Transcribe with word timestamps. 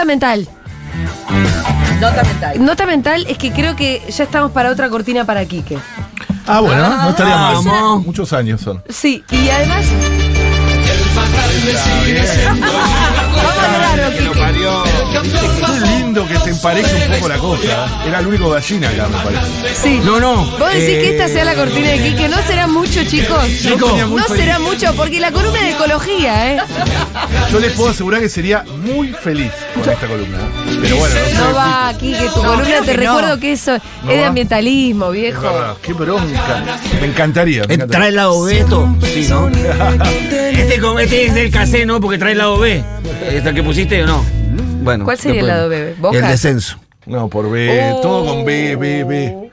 Nota 0.00 0.06
mental. 0.06 0.48
Nota 2.00 2.22
mental. 2.22 2.64
Nota 2.64 2.86
mental 2.86 3.26
es 3.28 3.36
que 3.36 3.52
creo 3.52 3.76
que 3.76 4.00
ya 4.08 4.24
estamos 4.24 4.50
para 4.50 4.70
otra 4.70 4.88
cortina 4.88 5.26
para 5.26 5.44
Quique. 5.44 5.76
Ah, 6.46 6.60
bueno, 6.60 6.88
no 6.88 7.10
estaría 7.10 7.36
mal. 7.36 8.00
Muchos 8.00 8.32
años 8.32 8.62
son. 8.62 8.82
Sí, 8.88 9.22
y 9.30 9.50
además. 9.50 9.84
Que 16.12 16.38
se 16.40 16.50
empareje 16.50 17.06
un 17.06 17.12
poco 17.14 17.28
la 17.28 17.38
cosa. 17.38 18.02
Era 18.06 18.18
el 18.18 18.26
único 18.26 18.50
gallina 18.50 18.88
acá, 18.88 19.08
me 19.08 19.16
parece. 19.18 19.74
Sí. 19.80 20.00
No, 20.04 20.18
no. 20.18 20.44
¿Vos 20.58 20.68
decís 20.72 20.88
eh, 20.88 21.00
que 21.02 21.10
esta 21.10 21.28
sea 21.28 21.44
la 21.44 21.54
cortina 21.54 21.88
de 21.90 21.98
Quique? 22.02 22.28
¿No 22.28 22.36
será 22.46 22.66
mucho, 22.66 23.04
chicos? 23.04 23.44
Chicos. 23.62 23.92
No 24.08 24.26
será 24.28 24.58
mucho, 24.58 24.92
porque 24.96 25.20
la 25.20 25.30
columna 25.30 25.60
de 25.62 25.70
ecología, 25.70 26.52
¿eh? 26.54 26.58
Yo 27.52 27.60
les 27.60 27.72
puedo 27.72 27.90
asegurar 27.90 28.20
que 28.20 28.28
sería 28.28 28.64
muy 28.84 29.08
feliz 29.12 29.52
con 29.74 29.88
esta 29.88 30.06
columna. 30.06 30.38
¿eh? 30.38 30.78
Pero 30.82 30.96
bueno, 30.96 31.14
no 31.14 31.26
sé. 31.28 31.34
No 31.34 31.54
va, 31.54 31.94
Quique, 31.98 32.28
tu 32.34 32.42
No, 32.42 32.48
columna 32.50 32.80
te 32.80 32.86
que 32.86 32.92
no. 32.92 33.00
recuerdo 33.14 33.40
que 33.40 33.52
eso 33.52 33.74
es 33.76 33.82
de 34.06 34.20
va. 34.20 34.26
ambientalismo, 34.26 35.06
Es 35.06 35.20
viejo. 35.20 35.76
Qué 35.82 35.92
bronca. 35.92 36.62
Me 37.00 37.06
encantaría. 37.06 37.62
me 37.66 37.72
eh, 37.72 37.74
encantaría. 37.76 37.86
¿Trae 37.86 38.08
el 38.08 38.16
lado 38.16 38.42
B 38.42 38.58
esto? 38.58 38.96
Sí, 39.14 39.26
¿no? 39.28 39.48
este, 39.48 40.50
este 41.02 41.26
es 41.26 41.34
del 41.34 41.50
casé, 41.50 41.86
¿no? 41.86 42.00
Porque 42.00 42.18
trae 42.18 42.32
el 42.32 42.38
lado 42.38 42.58
B. 42.58 42.82
¿Esta 43.30 43.52
que 43.52 43.62
pusiste 43.62 44.02
o 44.02 44.06
no? 44.06 44.39
Bueno. 44.80 45.04
¿Cuál 45.04 45.18
sería 45.18 45.40
el 45.40 45.46
lado 45.46 45.68
B? 45.68 45.94
¿Boca? 45.98 46.18
El 46.18 46.26
descenso. 46.26 46.78
No, 47.06 47.28
por 47.28 47.50
B, 47.50 47.94
todo 48.02 48.24
con 48.26 48.44
B, 48.44 48.76
B, 48.76 49.04
B. 49.04 49.50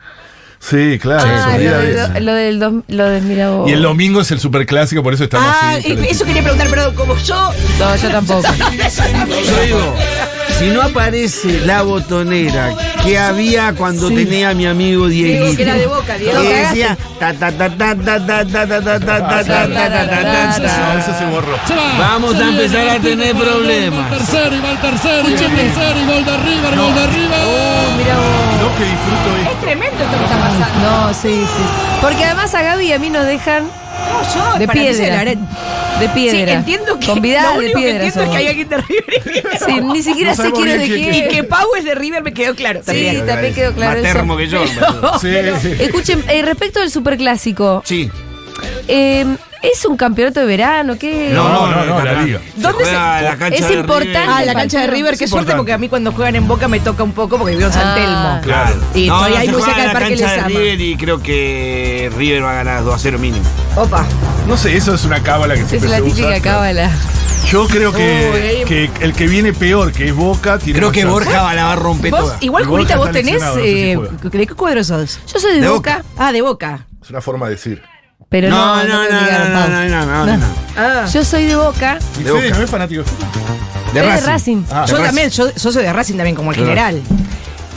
Sí, 0.59 0.97
claro. 0.99 1.23
Ah, 1.25 1.53
olvida 1.55 1.71
lo, 1.71 1.77
de 1.81 1.91
eso. 1.93 2.19
lo 2.19 2.33
del 2.33 2.59
dos- 2.59 2.73
lo 2.87 3.05
del 3.05 3.23
mira 3.23 3.49
vos. 3.51 3.69
Y 3.69 3.73
el 3.73 3.81
domingo 3.81 4.21
es 4.21 4.31
el 4.31 4.39
superclásico, 4.39 5.03
por 5.03 5.13
eso 5.13 5.23
estamos 5.23 5.47
Ah, 5.49 5.75
así. 5.77 5.95
eso 6.09 6.25
quería 6.25 6.41
preguntar, 6.41 6.67
pero 6.69 6.93
como 6.95 7.15
yo. 7.17 7.51
No, 7.79 7.95
yo 7.95 8.09
tampoco. 8.09 8.41
Yo 9.45 9.63
digo, 9.63 9.95
si 10.59 10.69
no 10.69 10.81
aparece 10.81 11.61
la 11.65 11.81
botonera 11.83 12.73
que 13.03 13.17
había 13.17 13.73
cuando 13.73 14.09
tenía 14.09 14.49
a 14.49 14.53
mi 14.53 14.65
amigo 14.65 15.07
Diego. 15.07 15.43
Diego, 15.45 15.55
que 15.55 15.61
era 15.63 15.73
de 15.75 15.87
Boca, 15.87 16.17
Diego. 16.17 16.41
Que 16.41 16.53
decía 16.55 16.97
ta 17.19 17.33
ta 17.33 17.51
ta 17.51 17.69
ta 17.69 17.95
ta 17.95 18.25
ta 18.25 18.45
ta 18.45 18.67
ta 18.67 18.67
ta 18.67 18.99
ta 18.99 18.99
ta 18.99 19.43
ta 19.43 19.43
ta 19.43 19.67
ta 19.67 20.09
ta 20.09 20.57
No, 20.57 20.63
ta. 20.63 20.99
eso 20.99 21.13
se 21.19 21.25
borró. 21.25 21.57
Vamos 21.99 22.35
a 22.35 22.49
empezar 22.49 22.89
a 22.89 22.99
tener 22.99 23.35
problemas. 23.35 24.09
Tercero 24.09 24.55
y 24.55 24.59
va 24.59 24.71
el 24.71 24.77
tercero, 24.79 25.29
y 25.29 25.33
el 25.33 25.39
tercero, 25.39 25.99
y 25.99 26.05
gol 26.05 26.25
de 26.25 26.37
River, 26.37 26.75
gol 26.75 26.95
de 26.95 27.07
River. 27.07 27.39
Oh, 27.45 27.97
mira 27.97 28.15
vos. 28.15 28.61
Lo 28.61 28.77
que 28.77 28.83
disfruto 28.85 29.37
Es 29.41 29.53
es. 29.55 29.61
tremendo 29.61 30.03
esto 30.03 30.17
que 30.17 30.23
está 30.23 30.37
pasando. 30.37 30.89
No, 31.07 31.13
sí, 31.13 31.45
sí. 31.45 31.63
Porque 32.01 32.25
además 32.25 32.53
a 32.55 32.61
Gaby 32.61 32.85
y 32.87 32.93
a 32.93 32.99
mí 32.99 33.09
nos 33.09 33.25
dejan 33.25 33.63
No, 33.63 34.21
yo, 34.33 34.59
de 35.99 36.09
piedra. 36.09 36.13
De 36.15 36.29
Sí, 36.31 36.35
piedra. 36.37 36.53
entiendo 36.53 36.99
que. 36.99 37.05
Convidadas 37.07 37.53
lo 37.55 37.59
de 37.59 37.65
único 37.65 37.79
que 37.79 37.85
piedra. 37.85 38.05
entiendo 38.05 38.23
es 38.23 38.29
que 38.29 38.37
hay 38.37 38.47
alguien 38.47 38.69
de 38.69 38.77
River. 38.77 39.59
Sí, 39.65 39.81
ni 39.81 40.03
siquiera 40.03 40.35
No 40.35 40.43
sé 40.43 40.51
quién 40.51 40.67
es 40.67 40.79
de 40.79 40.87
quién-. 40.87 41.13
Y 41.13 41.27
que 41.29 41.43
Pau 41.43 41.67
es 41.77 41.83
de 41.83 41.95
River 41.95 42.23
me 42.23 42.33
quedó 42.33 42.55
claro 42.55 42.79
Sí, 42.81 42.85
también. 42.85 43.25
también 43.25 43.53
quedó 43.53 43.73
claro 43.73 43.99
Más 44.01 44.03
eso. 44.09 44.13
termo 44.17 44.37
que 44.37 44.47
yo. 44.47 44.63
Sí. 45.21 45.29
Escuchen, 45.79 46.23
eh, 46.29 46.41
respecto 46.43 46.79
del 46.79 46.91
superclásico, 46.91 47.81
Sí. 47.85 48.09
eh, 48.87 49.25
¿es 49.61 49.85
un 49.85 49.97
campeonato 49.97 50.39
de 50.39 50.45
verano? 50.45 50.97
¿Qué? 50.99 51.31
No, 51.33 51.49
no, 51.49 51.67
no, 51.71 51.85
no, 51.85 52.03
la 52.03 52.21
liga. 52.23 52.39
¿Dónde 52.55 52.79
se- 52.85 52.91
juega 52.91 53.21
la 53.21 53.37
cancha 53.37 53.57
es 53.59 53.67
de 53.67 53.73
importante. 53.75 54.07
River. 54.19 54.29
Ah, 54.29 54.45
la 54.45 54.53
cancha 54.53 54.81
de. 54.81 54.87
River, 54.87 55.17
qué 55.17 55.23
Es 55.25 55.29
suerte 55.29 55.51
importante. 55.51 55.57
porque 55.57 55.73
a 55.73 55.77
mí 55.77 55.89
cuando 55.89 56.11
juegan 56.11 56.35
en 56.35 56.47
Boca 56.47 56.67
me 56.67 56.79
toca 56.79 57.03
un 57.03 57.11
poco 57.13 57.37
porque 57.37 57.55
vivo 57.55 57.67
en 57.67 57.73
San 57.73 57.87
Ah. 57.87 57.95
Telmo. 57.95 58.41
Claro. 58.43 58.75
Y 58.95 59.07
No, 59.07 59.15
estoy 59.19 59.31
no, 59.33 59.37
ahí 59.39 59.45
se 59.47 59.51
muy 59.53 59.61
cerca 59.61 59.77
del 59.77 59.87
la 59.87 59.93
Parque 59.93 60.09
cancha 60.09 60.25
de 60.31 60.35
Lezama. 60.37 60.47
River 60.49 60.81
y 60.81 60.97
creo 60.97 61.21
que 61.23 62.11
River 62.17 62.43
va 62.43 62.51
a 62.51 62.55
ganar 62.55 62.83
2 62.83 62.93
a 62.95 62.99
0 62.99 63.19
mínimo. 63.19 63.45
Opa. 63.75 64.05
No 64.47 64.57
sé, 64.57 64.75
eso 64.75 64.93
es 64.95 65.03
una 65.05 65.21
cábala 65.21 65.55
que 65.55 65.61
Es 65.61 65.67
siempre 65.69 65.89
la 65.89 65.97
se 65.97 66.03
típica 66.03 66.27
usa. 66.27 66.41
cábala. 66.41 66.91
Yo 67.51 67.65
creo 67.67 67.93
que, 67.93 68.65
que 68.67 68.89
el 69.05 69.13
que 69.13 69.25
viene 69.27 69.53
peor, 69.53 69.93
que 69.93 70.07
es 70.09 70.13
Boca, 70.15 70.57
tiene 70.59 70.79
Creo 70.79 70.91
que 70.91 71.01
chance. 71.01 71.13
Borja 71.13 71.43
va- 71.43 71.53
la 71.53 71.63
va 71.65 71.73
a 71.73 71.75
romper 71.77 72.11
Vos, 72.11 72.19
toda. 72.21 72.37
igual, 72.41 72.65
Julita, 72.65 72.97
vos 72.97 73.11
tenés. 73.11 73.41
no 73.41 73.53
sé 73.53 73.61
si 73.61 73.67
eh, 73.91 73.95
juega. 73.95 74.29
¿De 74.37 74.47
qué 74.47 74.53
cuadro 74.53 74.83
sos? 74.83 75.19
Yo 75.31 75.39
soy 75.39 75.53
de, 75.55 75.61
De 75.61 75.69
Boca, 75.69 76.03
Ah, 76.17 76.33
de 76.33 76.41
Boca. 76.41 76.87
Es 77.01 77.09
una 77.09 77.21
forma 77.21 77.45
de 77.45 77.53
decir. 77.53 77.81
Pero 78.29 78.49
no, 78.49 78.77
No, 78.77 78.83
no, 78.83 79.03
no, 79.03 79.09
no, 79.09 79.49
no, 79.49 79.53
Pau. 79.53 79.69
no, 79.69 79.89
no, 80.05 80.25
no, 80.25 80.37
no. 80.37 80.45
Ah. 80.77 81.05
Yo 81.11 81.23
soy 81.23 81.45
de 81.45 81.55
Boca, 81.55 81.97
Y 82.19 82.23
De 82.23 82.31
Boca. 82.31 82.67
fanático 82.67 83.01
de 83.03 83.09
fútbol. 83.09 83.27
De 83.93 84.01
soy 84.01 84.09
de 84.09 84.15
Racing. 84.15 84.27
Racing. 84.27 84.63
Ah, 84.71 84.85
yo 84.87 84.97
de 84.97 85.03
también, 85.05 85.29
yo, 85.29 85.53
yo 85.55 85.71
soy 85.71 85.83
de 85.83 85.93
Racing 85.93 86.15
también, 86.15 86.35
como 86.35 86.51
el 86.51 86.57
Claro. 86.57 86.69
general. 86.69 87.01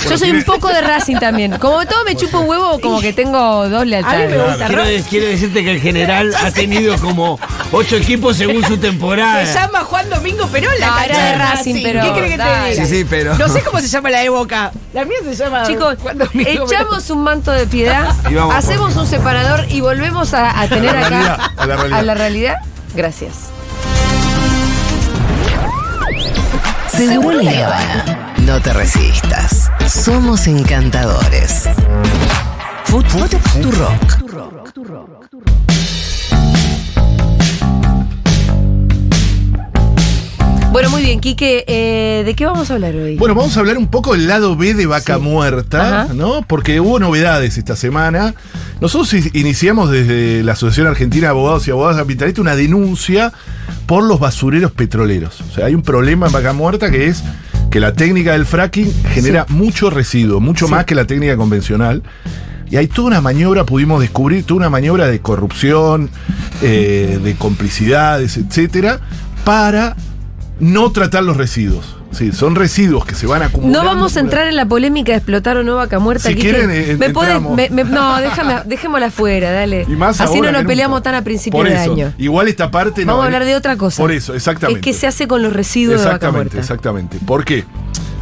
Yo 0.09 0.19
soy 0.19 0.31
un 0.31 0.43
poco 0.45 0.69
de 0.69 0.81
Racing 0.81 1.17
también. 1.17 1.59
Como 1.59 1.85
todo 1.87 2.05
me 2.05 2.17
chupa 2.17 2.39
un 2.39 2.49
huevo, 2.49 2.81
como 2.81 3.01
que 3.01 3.13
tengo 3.13 3.69
dos 3.69 3.87
lealtades. 3.87 4.29
Quiero, 4.29 4.47
Racing. 4.47 4.85
de- 4.85 5.03
quiero 5.09 5.27
decirte 5.27 5.65
que 5.65 5.71
el 5.73 5.81
general 5.81 6.35
ha 6.43 6.51
tenido 6.51 6.97
como 6.99 7.39
8 7.73 7.97
equipos 7.97 8.37
según 8.37 8.65
su 8.65 8.79
temporada. 8.79 9.45
Se 9.47 9.55
llama 9.55 9.81
Juan 9.85 10.09
Domingo 10.11 10.47
Perón 10.49 10.73
la 10.81 10.87
No, 10.91 10.99
era 11.01 11.25
de 11.25 11.35
Racing, 11.37 11.83
pero 11.83 12.03
¿Qué 12.03 12.13
crees 12.13 12.33
que 12.33 12.39
te 12.39 12.71
diga? 12.71 12.87
Sí, 12.87 12.87
sí, 12.87 13.07
pero- 13.09 13.37
No 13.37 13.49
sé 13.49 13.63
cómo 13.63 13.81
se 13.81 13.89
llama 13.89 14.11
la 14.11 14.21
de 14.21 14.29
Boca. 14.31 14.73
La 14.93 15.05
mía 15.05 15.19
se 15.23 15.35
llama 15.37 15.65
Chicos, 15.67 15.97
Juan 16.01 16.19
Domingo 16.19 16.45
Perón. 16.51 16.67
echamos 16.73 17.11
un 17.11 17.23
manto 17.23 17.53
de 17.53 17.67
piedad, 17.67 18.09
hacemos 18.55 18.97
un 18.97 19.07
separador 19.07 19.67
y 19.69 19.81
volvemos 19.81 20.35
a, 20.35 20.61
a 20.61 20.67
tener 20.69 20.97
acá 20.97 21.09
realidad, 21.09 21.41
a 21.57 21.67
la 21.67 21.77
realidad. 21.77 21.99
a 21.99 22.03
la 22.03 22.15
realidad. 22.15 22.55
Gracias. 22.95 23.35
Seguro 26.91 27.41
la 27.41 27.51
Habana. 27.67 28.35
No 28.39 28.61
te 28.61 28.73
resistas. 28.73 29.71
Somos 29.91 30.47
encantadores. 30.47 31.69
Fut, 32.85 33.05
tu 33.61 33.71
rock. 33.73 35.21
Bueno, 40.71 40.91
muy 40.91 41.03
bien, 41.03 41.19
Quique, 41.19 41.65
eh, 41.67 42.23
¿de 42.25 42.35
qué 42.37 42.47
vamos 42.47 42.71
a 42.71 42.75
hablar 42.75 42.95
hoy? 42.95 43.17
Bueno, 43.17 43.35
vamos 43.35 43.57
a 43.57 43.61
hablar 43.61 43.77
un 43.77 43.89
poco 43.89 44.13
del 44.13 44.29
lado 44.29 44.55
B 44.57 44.75
de 44.75 44.87
Vaca 44.87 45.17
Sí. 45.17 45.21
Muerta, 45.21 46.03
Ajá. 46.05 46.15
¿no? 46.15 46.43
Porque 46.47 46.81
hubo 46.81 47.01
novedades 47.01 47.59
esta 47.59 47.75
semana. 47.75 48.35
Nosotros 48.81 49.13
iniciamos 49.35 49.91
desde 49.91 50.45
la 50.45 50.53
Asociación 50.53 50.87
Argentina 50.87 51.27
de 51.27 51.31
Abogados 51.31 51.67
y 51.67 51.73
Abogadas 51.73 51.99
Ambientalistas 52.01 52.41
una 52.41 52.55
denuncia 52.55 53.33
por 53.87 54.05
los 54.05 54.21
basureros 54.21 54.71
petroleros. 54.71 55.41
O 55.41 55.53
sea, 55.53 55.67
hay 55.67 55.75
un 55.75 55.83
problema 55.83 56.27
en 56.29 56.33
Vaca 56.33 56.53
Muerta 56.53 56.89
que 56.93 57.09
es 57.09 57.25
que 57.71 57.81
la 57.81 57.93
técnica 57.93 58.33
del 58.33 58.47
fracking 58.47 58.93
genera 59.13 59.47
mucho 59.49 59.91
residuo, 59.91 60.41
mucho 60.41 60.67
más 60.69 60.85
que 60.85 60.95
la 60.95 61.05
técnica 61.05 61.37
convencional. 61.37 62.03
Y 62.69 62.77
hay 62.77 62.89
toda 62.89 63.09
una 63.09 63.21
maniobra, 63.21 63.65
pudimos 63.65 64.01
descubrir 64.01 64.45
toda 64.45 64.59
una 64.59 64.71
maniobra 64.71 65.07
de 65.07 65.21
corrupción, 65.21 66.11
eh, 66.63 67.19
de 67.23 67.35
complicidades, 67.35 68.37
etcétera, 68.37 69.01
para 69.45 69.97
no 70.59 70.91
tratar 70.93 71.25
los 71.25 71.37
residuos. 71.37 72.00
Sí, 72.13 72.33
son 72.33 72.57
residuos 72.57 73.05
que 73.05 73.15
se 73.15 73.27
van 73.27 73.43
acumulando. 73.43 73.79
No 73.79 73.85
vamos 73.85 74.17
a 74.17 74.21
entrar 74.21 74.47
en 74.49 74.57
la 74.57 74.67
polémica 74.67 75.13
de 75.13 75.19
explotar 75.19 75.57
o 75.57 75.63
no 75.63 75.77
vaca 75.77 75.99
muerta. 76.01 76.29
Si 76.29 76.35
quieren, 76.35 76.69
eh, 76.71 76.97
¿Me 76.99 77.09
me- 77.09 77.71
me- 77.71 77.85
no, 77.85 78.21
déjame, 78.21 78.63
dejémosla 78.67 79.07
afuera, 79.07 79.53
dale. 79.53 79.87
Y 79.89 79.93
más 79.97 80.21
Así 80.21 80.37
ahora 80.37 80.51
no 80.51 80.59
nos 80.59 80.63
que 80.63 80.69
peleamos 80.69 81.03
tan 81.03 81.15
a 81.15 81.23
principio 81.23 81.63
de 81.63 81.77
año. 81.77 82.13
Igual 82.19 82.49
esta 82.49 82.71
parte 82.71 83.03
no. 83.05 83.13
Vamos 83.13 83.23
a 83.23 83.27
hablar 83.27 83.45
de 83.45 83.55
otra 83.55 83.77
cosa. 83.77 84.03
Por 84.03 84.11
eso, 84.11 84.35
exactamente. 84.35 84.81
¿Qué 84.81 84.93
se 84.93 85.07
hace 85.07 85.29
con 85.29 85.43
los 85.43 85.53
residuos 85.53 86.01
de 86.01 86.05
vaca 86.05 86.17
Exactamente, 86.17 86.55
muerta? 86.57 86.59
exactamente. 86.61 87.19
¿Por 87.25 87.45
qué? 87.45 87.65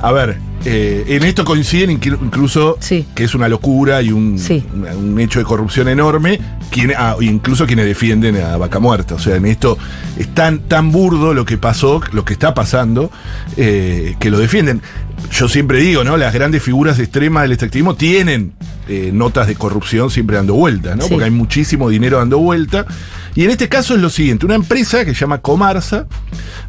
A 0.00 0.12
ver, 0.12 0.38
eh, 0.64 1.04
en 1.08 1.24
esto 1.24 1.44
coinciden 1.44 1.90
inclu- 2.00 2.18
incluso 2.22 2.76
Sí. 2.80 3.04
que 3.14 3.24
es 3.24 3.34
una 3.34 3.48
locura 3.48 4.00
y 4.00 4.12
un, 4.12 4.38
Sí. 4.38 4.64
un- 4.72 4.86
un 5.12 5.20
hecho 5.20 5.38
de 5.40 5.44
corrupción 5.44 5.88
enorme, 5.88 6.38
quien, 6.70 6.92
ah, 6.96 7.16
incluso 7.20 7.66
quienes 7.66 7.86
defienden 7.86 8.36
a 8.36 8.56
Vaca 8.56 8.78
Muerta. 8.78 9.14
O 9.16 9.18
sea, 9.18 9.36
en 9.36 9.46
esto 9.46 9.76
es 10.16 10.28
tan, 10.34 10.60
tan 10.60 10.92
burdo 10.92 11.34
lo 11.34 11.44
que 11.44 11.58
pasó, 11.58 12.00
lo 12.12 12.24
que 12.24 12.32
está 12.32 12.54
pasando, 12.54 13.10
eh, 13.56 14.14
que 14.20 14.30
lo 14.30 14.38
defienden. 14.38 14.82
Yo 15.32 15.48
siempre 15.48 15.78
digo, 15.80 16.04
¿no? 16.04 16.16
Las 16.16 16.32
grandes 16.32 16.62
figuras 16.62 16.98
extremas 17.00 17.42
del 17.42 17.52
extractivismo 17.52 17.94
tienen 17.96 18.52
eh, 18.88 19.10
notas 19.12 19.46
de 19.46 19.54
corrupción 19.54 20.10
siempre 20.10 20.36
dando 20.36 20.54
vuelta, 20.54 20.96
¿no? 20.96 21.02
Sí. 21.04 21.08
Porque 21.10 21.24
hay 21.24 21.30
muchísimo 21.30 21.88
dinero 21.88 22.18
dando 22.18 22.38
vuelta. 22.38 22.86
Y 23.34 23.44
en 23.44 23.50
este 23.50 23.68
caso 23.68 23.94
es 23.94 24.00
lo 24.00 24.10
siguiente, 24.10 24.46
una 24.46 24.56
empresa 24.56 25.04
que 25.04 25.14
se 25.14 25.20
llama 25.20 25.38
Comarsa, 25.38 26.06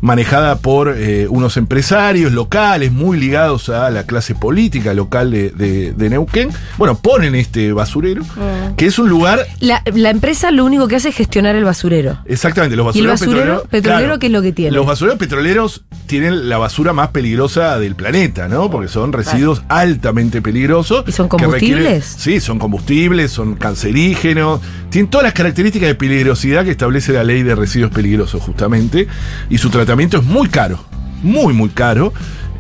manejada 0.01 0.57
por 0.57 0.93
eh, 0.95 1.27
unos 1.29 1.57
empresarios 1.57 2.31
locales 2.31 2.91
muy 2.91 3.19
ligados 3.19 3.69
a 3.69 3.89
la 3.89 4.03
clase 4.03 4.35
política 4.35 4.93
local 4.93 5.31
de, 5.31 5.49
de- 5.49 5.93
de 5.93 6.09
Neuquén, 6.09 6.49
bueno, 6.77 6.97
ponen 6.99 7.35
este 7.35 7.73
basurero, 7.73 8.23
Mm. 8.23 8.75
que 8.75 8.85
es 8.85 8.99
un 8.99 9.09
lugar, 9.09 9.45
La, 9.59 9.81
la 9.93 10.09
empresa 10.11 10.51
lo 10.51 10.63
único 10.65 10.87
que 10.87 10.95
hace 10.97 11.09
es 11.09 11.15
gestionar 11.15 11.55
el 11.55 11.63
basurero. 11.63 12.19
exactamente, 12.25 12.75
los 12.75 12.95
¿Y 12.95 12.99
el 12.99 13.07
basureros 13.07 13.37
basurero 13.39 13.63
petroleros- 13.63 13.69
petrolero 13.69 14.19
qué 14.19 14.27
es 14.27 14.33
lo 14.33 14.41
que 14.41 14.51
tiene? 14.51 14.71
Los 14.71 14.85
basureros 14.85 15.17
petroleros 15.19 15.83
tienen 16.05 16.49
la 16.49 16.57
basura 16.57 16.93
más 16.93 17.09
peligrosa 17.09 17.79
del 17.79 17.95
planeta, 17.95 18.47
¿no? 18.47 18.69
Porque 18.69 18.87
son 18.89 19.11
residuos 19.13 19.63
altamente 19.69 20.41
peligrosos. 20.41 21.03
¿Y 21.07 21.11
son 21.11 21.27
combustibles? 21.27 22.08
Sí, 22.17 22.39
son 22.39 22.59
combustibles, 22.59 23.31
son 23.31 23.55
cancerígenos, 23.55 24.61
tienen 24.89 25.09
todas 25.09 25.25
las 25.25 25.33
características 25.33 25.87
de 25.87 25.95
peligrosidad 25.95 26.63
que 26.63 26.71
establece 26.71 27.13
la 27.13 27.23
ley 27.23 27.43
de 27.43 27.55
residuos 27.55 27.91
peligrosos, 27.91 28.41
justamente. 28.41 29.07
Y 29.49 29.57
su 29.57 29.69
tratamiento 29.69 30.17
es 30.17 30.23
muy 30.23 30.47
caro, 30.49 30.83
muy, 31.23 31.53
muy 31.53 31.69
caro, 31.69 32.13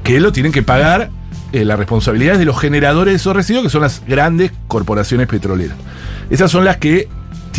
que 0.03 0.19
lo 0.19 0.31
tienen 0.31 0.51
que 0.51 0.63
pagar 0.63 1.11
eh, 1.51 1.65
la 1.65 1.75
responsabilidad 1.75 2.33
es 2.33 2.39
de 2.39 2.45
los 2.45 2.59
generadores 2.59 3.13
de 3.13 3.15
esos 3.15 3.35
residuos, 3.35 3.63
que 3.63 3.69
son 3.69 3.81
las 3.81 4.03
grandes 4.07 4.51
corporaciones 4.67 5.27
petroleras. 5.27 5.77
Esas 6.29 6.51
son 6.51 6.63
las 6.63 6.77
que 6.77 7.07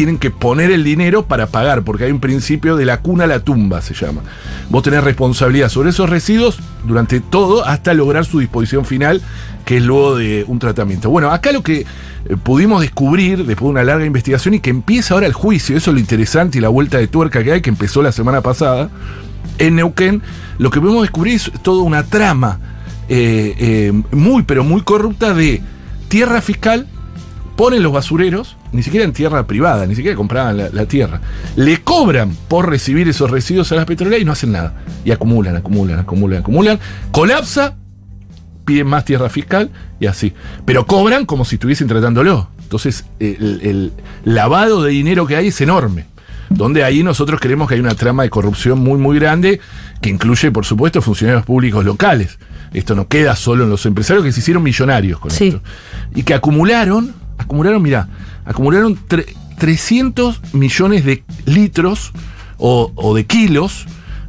tienen 0.01 0.17
que 0.17 0.31
poner 0.31 0.71
el 0.71 0.83
dinero 0.83 1.27
para 1.27 1.49
pagar, 1.49 1.83
porque 1.83 2.05
hay 2.05 2.11
un 2.11 2.21
principio 2.21 2.75
de 2.75 2.87
la 2.87 3.03
cuna 3.03 3.25
a 3.25 3.27
la 3.27 3.41
tumba, 3.41 3.83
se 3.83 3.93
llama. 3.93 4.23
Vos 4.71 4.83
tenés 4.83 5.05
responsabilidad 5.05 5.69
sobre 5.69 5.91
esos 5.91 6.09
residuos 6.09 6.59
durante 6.87 7.21
todo 7.21 7.67
hasta 7.67 7.93
lograr 7.93 8.25
su 8.25 8.39
disposición 8.39 8.87
final, 8.87 9.21
que 9.67 9.77
es 9.77 9.83
luego 9.83 10.17
de 10.17 10.47
un 10.49 10.59
tratamiento. 10.59 11.11
Bueno, 11.11 11.31
acá 11.31 11.53
lo 11.53 11.63
que 11.63 11.81
eh, 11.81 11.87
pudimos 12.43 12.81
descubrir 12.81 13.45
después 13.45 13.67
de 13.67 13.73
una 13.73 13.85
larga 13.85 14.07
investigación 14.07 14.55
y 14.55 14.61
que 14.61 14.71
empieza 14.71 15.13
ahora 15.13 15.27
el 15.27 15.35
juicio, 15.35 15.77
eso 15.77 15.91
es 15.91 15.95
lo 15.95 16.01
interesante 16.01 16.57
y 16.57 16.63
la 16.63 16.71
vuelta 16.71 16.97
de 16.97 17.07
tuerca 17.07 17.45
que 17.45 17.53
hay, 17.53 17.61
que 17.61 17.69
empezó 17.69 18.01
la 18.01 18.11
semana 18.11 18.41
pasada, 18.41 18.89
en 19.59 19.77
Neuquén, 19.77 20.23
lo 20.57 20.71
que 20.71 20.81
pudimos 20.81 21.03
descubrir 21.03 21.35
es 21.35 21.53
toda 21.61 21.83
una 21.83 22.05
trama 22.05 22.59
eh, 23.11 23.55
eh, 23.59 24.03
muy, 24.13 24.45
pero 24.45 24.65
muy 24.65 24.81
corrupta 24.81 25.35
de 25.35 25.61
tierra 26.09 26.41
fiscal, 26.41 26.87
ponen 27.61 27.83
los 27.83 27.93
basureros, 27.93 28.57
ni 28.73 28.83
siquiera 28.83 29.05
en 29.05 29.13
tierra 29.13 29.47
privada, 29.47 29.85
ni 29.87 29.95
siquiera 29.95 30.17
compraban 30.17 30.57
la, 30.57 30.71
la 30.71 30.87
tierra, 30.87 31.21
le 31.57 31.83
cobran 31.83 32.35
por 32.49 32.67
recibir 32.71 33.07
esos 33.07 33.31
residuos 33.31 33.71
a 33.71 33.75
las 33.75 33.85
petroleras 33.85 34.23
y 34.23 34.25
no 34.25 34.33
hacen 34.33 34.53
nada. 34.53 34.77
Y 35.05 35.11
acumulan, 35.11 35.57
acumulan, 35.57 35.99
acumulan, 35.99 36.39
acumulan, 36.41 36.79
colapsa, 37.13 37.77
piden 38.65 38.87
más 38.87 39.05
tierra 39.05 39.29
fiscal 39.29 39.69
y 40.01 40.07
así. 40.07 40.33
Pero 40.65 40.87
cobran 40.87 41.27
como 41.27 41.45
si 41.45 41.57
estuviesen 41.57 41.87
tratándolo. 41.87 42.49
Entonces, 42.63 43.05
el, 43.19 43.61
el 43.63 43.93
lavado 44.25 44.83
de 44.83 44.93
dinero 44.93 45.27
que 45.27 45.37
hay 45.37 45.49
es 45.49 45.61
enorme. 45.61 46.07
Donde 46.49 46.83
ahí 46.83 47.03
nosotros 47.03 47.41
creemos 47.41 47.69
que 47.69 47.75
hay 47.75 47.81
una 47.81 47.95
trama 47.95 48.23
de 48.23 48.31
corrupción 48.31 48.79
muy, 48.79 48.99
muy 48.99 49.19
grande, 49.19 49.61
que 50.01 50.09
incluye, 50.09 50.51
por 50.51 50.65
supuesto, 50.65 51.03
funcionarios 51.03 51.45
públicos 51.45 51.85
locales. 51.85 52.39
Esto 52.73 52.95
no 52.95 53.07
queda 53.07 53.37
solo 53.37 53.65
en 53.65 53.71
los 53.71 53.85
empresarios 53.85 54.25
que 54.25 54.33
se 54.33 54.41
hicieron 54.41 54.63
millonarios 54.63 55.21
con 55.21 55.31
Sí. 55.31 55.49
esto. 55.49 55.61
Y 56.15 56.23
que 56.23 56.33
acumularon, 56.33 57.15
acumularon, 57.41 57.83
mirá, 57.83 58.09
acumularon 58.45 58.97
tre- 59.09 59.27
300 59.59 60.41
millones 60.53 61.05
de 61.05 61.23
litros 61.47 62.13
o, 62.59 62.93
o 62.95 63.15
de 63.15 63.25
kilos 63.27 63.87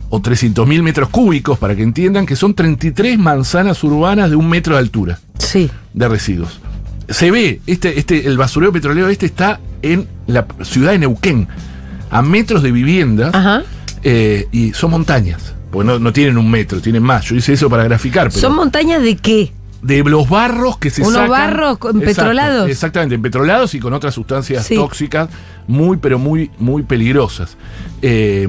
o 0.10 0.22
300 0.22 0.68
mil 0.68 0.84
metros 0.84 1.10
cúbicos, 1.10 1.58
para 1.58 1.76
que 1.76 1.84
entiendan 1.84 2.26
que 2.26 2.36
son 2.36 2.54
33 2.54 3.18
manzanas 3.18 3.82
urbanas 3.84 4.30
de 4.30 4.36
un 4.36 4.50
metro 4.50 4.74
de 4.76 4.80
altura 4.80 5.20
Sí. 5.38 5.70
de 5.94 6.08
residuos. 6.10 6.60
Se 7.08 7.32
ve, 7.32 7.62
este, 7.66 7.98
este, 8.00 8.28
el 8.28 8.38
basurero 8.38 8.72
petrolero 8.74 9.08
este 9.10 9.26
está 9.26 9.60
en 9.82 10.08
la 10.28 10.46
ciudad 10.64 10.92
de 10.92 11.00
Neuquén, 11.00 11.48
a 12.10 12.22
metros 12.22 12.62
de 12.62 12.72
viviendas, 12.74 13.34
Ajá. 13.34 13.64
eh, 14.04 14.48
y 14.52 14.74
son 14.74 14.92
montañas. 14.92 15.56
Porque 15.72 15.88
no, 15.88 15.98
no 16.00 16.12
tienen 16.12 16.38
un 16.38 16.52
metro, 16.52 16.82
tienen 16.82 17.02
más. 17.04 17.24
Yo 17.26 17.36
hice 17.36 17.54
eso 17.54 17.70
para 17.70 17.86
graficar. 17.86 18.28
Pero 18.28 18.42
¿Son 18.42 18.54
montañas 18.56 19.02
de 19.02 19.16
qué? 19.16 19.54
De 19.82 20.04
los 20.04 20.30
barros 20.30 20.78
que 20.78 20.90
se 20.90 21.02
Unos 21.02 21.14
sacan. 21.14 21.30
barros 21.30 21.78
con- 21.80 21.98
Exacto, 21.98 22.22
petrolados. 22.22 22.70
exactamente, 22.70 23.16
empetrolados 23.16 23.74
y 23.74 23.80
con 23.80 23.94
otras 23.94 24.14
sustancias 24.14 24.66
Sí. 24.66 24.76
tóxicas 24.76 25.30
muy, 25.68 25.98
pero 25.98 26.20
muy, 26.20 26.52
muy 26.60 26.84
peligrosas. 26.84 27.58
Eh, 28.02 28.48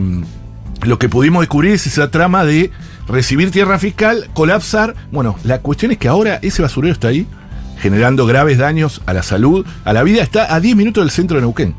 lo 0.83 0.99
que 0.99 1.09
pudimos 1.09 1.41
descubrir 1.43 1.73
es 1.73 1.87
esa 1.87 2.11
trama 2.11 2.45
de 2.45 2.71
recibir 3.09 3.51
tierra 3.51 3.79
fiscal, 3.79 4.29
colapsar. 4.35 4.95
Bueno, 5.11 5.37
la 5.45 5.61
cuestión 5.61 5.93
es 5.93 5.99
que 5.99 6.09
ahora 6.09 6.39
ese 6.43 6.61
basurero 6.63 6.93
está 6.93 7.09
ahí, 7.09 7.27
generando 7.79 8.27
graves 8.27 8.59
daños 8.59 9.01
a 9.07 9.13
la 9.13 9.23
salud, 9.23 9.65
a 9.85 9.93
la 9.93 10.03
vida. 10.03 10.23
Está 10.23 10.55
a 10.55 10.61
10 10.61 10.77
minutos 10.77 11.03
del 11.05 11.11
centro 11.11 11.37
de 11.37 11.43
Neuquén. 11.43 11.75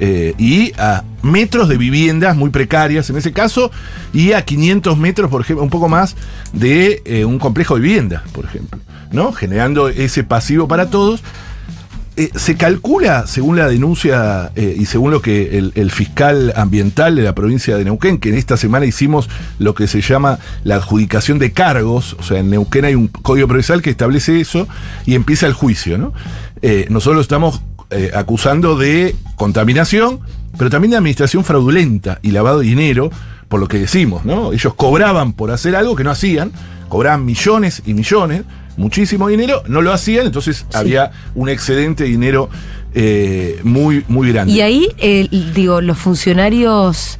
Eh, 0.00 0.34
y 0.38 0.72
a 0.78 1.02
metros 1.22 1.68
de 1.68 1.76
viviendas 1.76 2.36
muy 2.36 2.50
precarias 2.50 3.10
en 3.10 3.16
ese 3.16 3.32
caso, 3.32 3.70
y 4.12 4.32
a 4.32 4.42
500 4.42 4.96
metros, 4.96 5.30
por 5.30 5.40
ejemplo, 5.40 5.64
un 5.64 5.70
poco 5.70 5.88
más, 5.88 6.16
de 6.52 7.02
eh, 7.04 7.24
un 7.24 7.38
complejo 7.38 7.74
de 7.74 7.80
viviendas, 7.80 8.22
por 8.32 8.44
ejemplo, 8.44 8.78
¿no? 9.10 9.32
Generando 9.32 9.88
ese 9.88 10.22
pasivo 10.22 10.68
para 10.68 10.90
todos. 10.90 11.22
Eh, 12.16 12.30
se 12.34 12.56
calcula, 12.56 13.28
según 13.28 13.56
la 13.56 13.68
denuncia 13.68 14.50
y 14.56 14.86
según 14.86 15.12
lo 15.12 15.22
que 15.22 15.56
el, 15.56 15.70
el 15.76 15.92
fiscal 15.92 16.52
ambiental 16.56 17.14
de 17.14 17.22
la 17.22 17.32
provincia 17.32 17.76
de 17.76 17.84
Neuquén, 17.84 18.18
que 18.18 18.30
en 18.30 18.34
esta 18.34 18.56
semana 18.56 18.86
hicimos 18.86 19.30
lo 19.60 19.76
que 19.76 19.86
se 19.86 20.00
llama 20.00 20.40
la 20.64 20.76
adjudicación 20.76 21.38
de 21.38 21.52
cargos, 21.52 22.16
o 22.18 22.24
sea, 22.24 22.38
en 22.38 22.50
Neuquén 22.50 22.84
hay 22.86 22.96
un 22.96 23.06
código 23.06 23.46
procesal 23.46 23.82
que 23.82 23.90
establece 23.90 24.40
eso 24.40 24.66
y 25.06 25.14
empieza 25.14 25.46
el 25.46 25.52
juicio, 25.52 25.96
¿no? 25.96 26.12
Nosotros 26.88 27.22
estamos 27.22 27.60
eh, 27.90 28.10
acusando 28.14 28.76
de 28.76 29.16
contaminación, 29.36 30.20
pero 30.56 30.70
también 30.70 30.90
de 30.90 30.96
administración 30.98 31.44
fraudulenta 31.44 32.18
y 32.22 32.32
lavado 32.32 32.60
de 32.60 32.66
dinero, 32.66 33.10
por 33.48 33.60
lo 33.60 33.68
que 33.68 33.78
decimos, 33.78 34.24
¿no? 34.24 34.52
Ellos 34.52 34.74
cobraban 34.74 35.32
por 35.32 35.50
hacer 35.50 35.74
algo 35.74 35.96
que 35.96 36.04
no 36.04 36.10
hacían, 36.10 36.52
cobraban 36.88 37.24
millones 37.24 37.82
y 37.86 37.94
millones, 37.94 38.42
muchísimo 38.76 39.28
dinero, 39.28 39.62
no 39.66 39.82
lo 39.82 39.92
hacían, 39.92 40.26
entonces 40.26 40.66
había 40.72 41.10
un 41.34 41.48
excedente 41.48 42.04
de 42.04 42.10
dinero 42.10 42.48
eh, 42.94 43.60
muy, 43.64 44.04
muy 44.08 44.32
grande. 44.32 44.52
Y 44.52 44.60
ahí, 44.60 44.88
eh, 44.98 45.28
digo, 45.54 45.80
los 45.80 45.98
funcionarios 45.98 47.18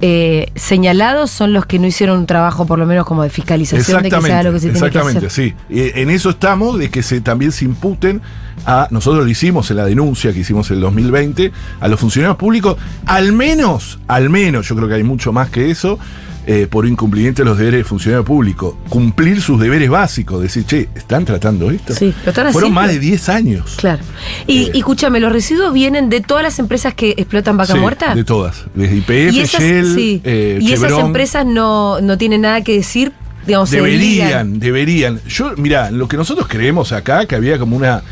eh, 0.00 0.46
señalados 0.54 1.30
son 1.30 1.52
los 1.52 1.66
que 1.66 1.78
no 1.78 1.86
hicieron 1.86 2.18
un 2.18 2.26
trabajo, 2.26 2.66
por 2.66 2.78
lo 2.78 2.86
menos 2.86 3.04
como 3.06 3.22
de 3.22 3.30
fiscalización 3.30 4.02
de 4.02 4.10
que 4.10 4.20
se 4.20 4.32
haga 4.32 4.42
lo 4.44 4.52
que 4.52 4.60
se 4.60 4.70
tiene 4.70 4.80
que 4.80 4.86
exactamente, 4.86 5.30
sí. 5.30 5.54
En 5.68 6.10
eso 6.10 6.30
estamos, 6.30 6.78
de 6.78 6.90
que 6.90 7.02
se 7.02 7.20
también 7.20 7.52
se 7.52 7.64
imputen 7.64 8.22
a, 8.66 8.88
nosotros 8.90 9.24
lo 9.24 9.30
hicimos 9.30 9.70
en 9.70 9.76
la 9.78 9.84
denuncia 9.86 10.32
que 10.32 10.40
hicimos 10.40 10.70
en 10.70 10.76
el 10.76 10.82
2020, 10.82 11.52
a 11.80 11.88
los 11.88 11.98
funcionarios 12.00 12.36
públicos, 12.36 12.76
al 13.06 13.32
menos, 13.32 13.98
al 14.08 14.30
menos, 14.30 14.68
yo 14.68 14.76
creo 14.76 14.88
que 14.88 14.94
hay 14.94 15.02
mucho 15.04 15.32
más 15.32 15.50
que 15.50 15.70
eso, 15.70 15.98
eh, 16.46 16.66
por 16.68 16.86
incumplimiento 16.86 17.42
de 17.42 17.48
los 17.50 17.58
deberes 17.58 17.80
de 17.80 17.84
funcionario 17.84 18.24
público, 18.24 18.78
cumplir 18.88 19.40
sus 19.42 19.60
deberes 19.60 19.90
básicos, 19.90 20.40
decir, 20.40 20.64
che, 20.64 20.88
¿están 20.94 21.24
tratando 21.24 21.70
esto? 21.70 21.94
Sí, 21.94 22.14
lo 22.24 22.30
están 22.30 22.50
Fueron 22.52 22.72
más 22.72 22.88
de 22.88 22.98
10 22.98 23.28
años. 23.28 23.74
Claro. 23.76 24.02
Y, 24.46 24.64
Eh. 24.64 24.70
y 24.74 24.78
escúchame, 24.78 25.20
¿los 25.20 25.30
residuos 25.32 25.72
vienen 25.72 26.08
de 26.08 26.22
todas 26.22 26.42
las 26.42 26.58
empresas 26.58 26.94
que 26.94 27.10
explotan 27.10 27.56
vaca 27.56 27.74
Sí, 27.74 27.78
muerta? 27.78 28.14
De 28.14 28.24
todas, 28.24 28.64
desde 28.74 28.96
IPF, 28.96 29.34
y 29.34 29.40
esas, 29.40 29.60
Shell, 29.60 29.94
sí. 29.94 30.20
eh, 30.24 30.58
y 30.60 30.72
esas 30.72 30.92
empresas 30.98 31.44
no, 31.46 32.00
no 32.00 32.16
tienen 32.18 32.40
nada 32.40 32.62
que 32.64 32.72
decir, 32.74 33.12
digamos, 33.46 33.70
Deberían, 33.70 34.58
deberían. 34.58 35.20
Yo, 35.28 35.52
mira, 35.56 35.90
lo 35.90 36.08
que 36.08 36.16
nosotros 36.16 36.46
creemos 36.48 36.92
acá, 36.92 37.26
que 37.26 37.34
había 37.34 37.58
como 37.58 37.76
una 37.76 38.02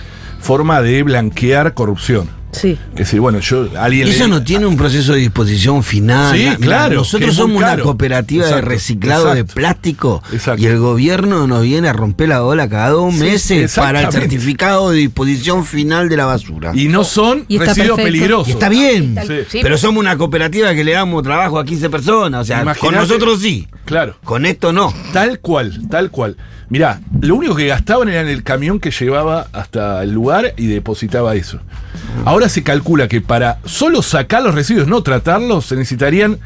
forma 0.40 0.80
de 0.82 1.02
blanquear 1.02 1.74
corrupción. 1.74 2.36
Sí. 2.50 2.78
Que 2.96 3.04
si, 3.04 3.18
bueno, 3.18 3.40
yo, 3.40 3.68
alguien. 3.78 4.08
Eso 4.08 4.24
le- 4.24 4.30
no 4.30 4.42
tiene 4.42 4.64
un 4.64 4.78
proceso 4.78 5.12
de 5.12 5.18
disposición 5.18 5.82
final. 5.84 6.34
Sí, 6.34 6.48
claro, 6.58 6.94
Nosotros 6.96 7.34
somos 7.34 7.58
una 7.58 7.76
cooperativa 7.78 8.44
de 8.46 8.50
Exacto, 8.52 8.68
reciclado 8.70 9.34
de 9.34 9.44
plástico 9.44 10.22
Exacto. 10.32 10.62
y 10.62 10.66
el 10.66 10.78
gobierno 10.78 11.46
nos 11.46 11.62
viene 11.62 11.88
a 11.90 11.92
romper 11.92 12.30
la 12.30 12.42
ola 12.42 12.66
cada 12.66 12.88
dos 12.88 13.12
Sí, 13.14 13.20
meses 13.20 13.74
para 13.74 14.00
el 14.00 14.10
certificado 14.10 14.90
de 14.90 14.96
disposición 14.96 15.66
final 15.66 16.08
de 16.08 16.16
la 16.16 16.24
basura. 16.24 16.72
Y, 16.74 16.86
Y 16.86 16.88
no 16.88 17.04
son 17.04 17.44
Y 17.48 17.56
está 17.56 17.66
residuos 17.74 17.96
perfecto. 17.96 18.04
peligrosos. 18.06 18.48
está 18.48 18.68
bien. 18.70 19.18
Sí, 19.50 19.58
pero 19.60 19.76
somos 19.76 20.00
una 20.00 20.16
cooperativa 20.16 20.74
que 20.74 20.84
le 20.84 20.92
damos 20.92 21.22
trabajo 21.22 21.58
a 21.58 21.66
15 21.66 21.90
personas. 21.90 22.40
O 22.40 22.44
sea, 22.46 22.62
Imaginate- 22.62 22.80
con 22.80 22.94
nosotros 22.94 23.40
sí. 23.42 23.68
Claro. 23.84 24.16
Con 24.24 24.46
esto 24.46 24.72
no. 24.72 24.92
Tal 25.12 25.40
cual, 25.40 25.86
tal 25.90 26.10
cual. 26.10 26.38
Mirá, 26.70 27.00
lo 27.20 27.34
único 27.34 27.54
que 27.54 27.66
gastaban 27.66 28.08
era 28.08 28.20
en 28.20 28.28
el 28.28 28.42
camión 28.42 28.78
que 28.78 28.90
llevaba 28.90 29.46
hasta 29.52 30.02
el 30.02 30.12
lugar 30.12 30.52
y 30.56 30.66
depositaba 30.66 31.34
eso. 31.34 31.60
Ahora 32.24 32.48
se 32.48 32.62
calcula 32.62 33.08
que 33.08 33.20
para 33.20 33.58
solo 33.64 34.02
sacar 34.02 34.42
los 34.42 34.54
residuos, 34.54 34.86
no 34.86 35.02
tratarlos, 35.02 35.66
se 35.66 35.76
necesitarían 35.76 36.38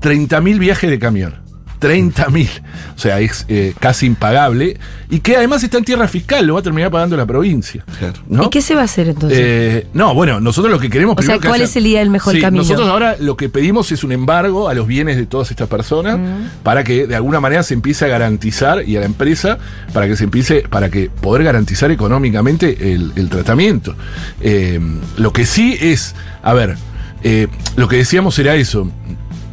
30.000 0.00 0.58
viajes 0.58 0.90
de 0.90 0.98
camión. 0.98 1.45
30.000. 1.80 2.48
O 2.94 2.98
sea, 2.98 3.20
es 3.20 3.44
eh, 3.48 3.74
casi 3.78 4.06
impagable. 4.06 4.78
Y 5.10 5.20
que 5.20 5.36
además 5.36 5.62
está 5.62 5.78
en 5.78 5.84
tierra 5.84 6.08
fiscal, 6.08 6.46
lo 6.46 6.54
va 6.54 6.60
a 6.60 6.62
terminar 6.62 6.90
pagando 6.90 7.16
la 7.16 7.26
provincia. 7.26 7.84
¿Y 8.30 8.48
qué 8.50 8.60
se 8.62 8.74
va 8.74 8.82
a 8.82 8.84
hacer 8.84 9.08
entonces? 9.08 9.38
Eh, 9.40 9.86
no, 9.94 10.14
bueno, 10.14 10.40
nosotros 10.40 10.72
lo 10.72 10.78
que 10.80 10.90
queremos 10.90 11.16
O 11.18 11.22
sea, 11.22 11.34
que 11.38 11.46
¿cuál 11.48 11.60
haya- 11.60 11.64
es 11.64 11.76
el 11.76 11.84
día 11.84 12.00
del 12.00 12.10
mejor 12.10 12.34
Sí, 12.34 12.40
camino? 12.40 12.62
Nosotros 12.62 12.88
ahora 12.88 13.16
lo 13.20 13.36
que 13.36 13.48
pedimos 13.48 13.92
es 13.92 14.02
un 14.04 14.12
embargo 14.12 14.68
a 14.68 14.74
los 14.74 14.86
bienes 14.86 15.16
de 15.16 15.26
todas 15.26 15.50
estas 15.50 15.68
personas 15.68 16.18
para 16.62 16.82
que 16.84 17.06
de 17.06 17.14
alguna 17.16 17.40
manera 17.40 17.62
se 17.62 17.74
empiece 17.74 18.04
a 18.04 18.08
garantizar 18.08 18.82
y 18.88 18.96
a 18.96 19.00
la 19.00 19.06
empresa 19.06 19.58
para 19.92 20.06
que 20.06 20.16
se 20.16 20.24
empiece, 20.24 20.62
para 20.68 20.90
que 20.90 21.08
poder 21.10 21.44
garantizar 21.44 21.90
económicamente 21.90 22.92
el, 22.94 23.12
el 23.16 23.28
tratamiento. 23.28 23.94
Eh, 24.40 24.80
lo 25.16 25.32
que 25.32 25.46
sí 25.46 25.76
es, 25.80 26.14
a 26.42 26.52
ver, 26.54 26.76
eh, 27.22 27.48
lo 27.76 27.88
que 27.88 27.96
decíamos 27.96 28.38
era 28.38 28.54
eso. 28.54 28.90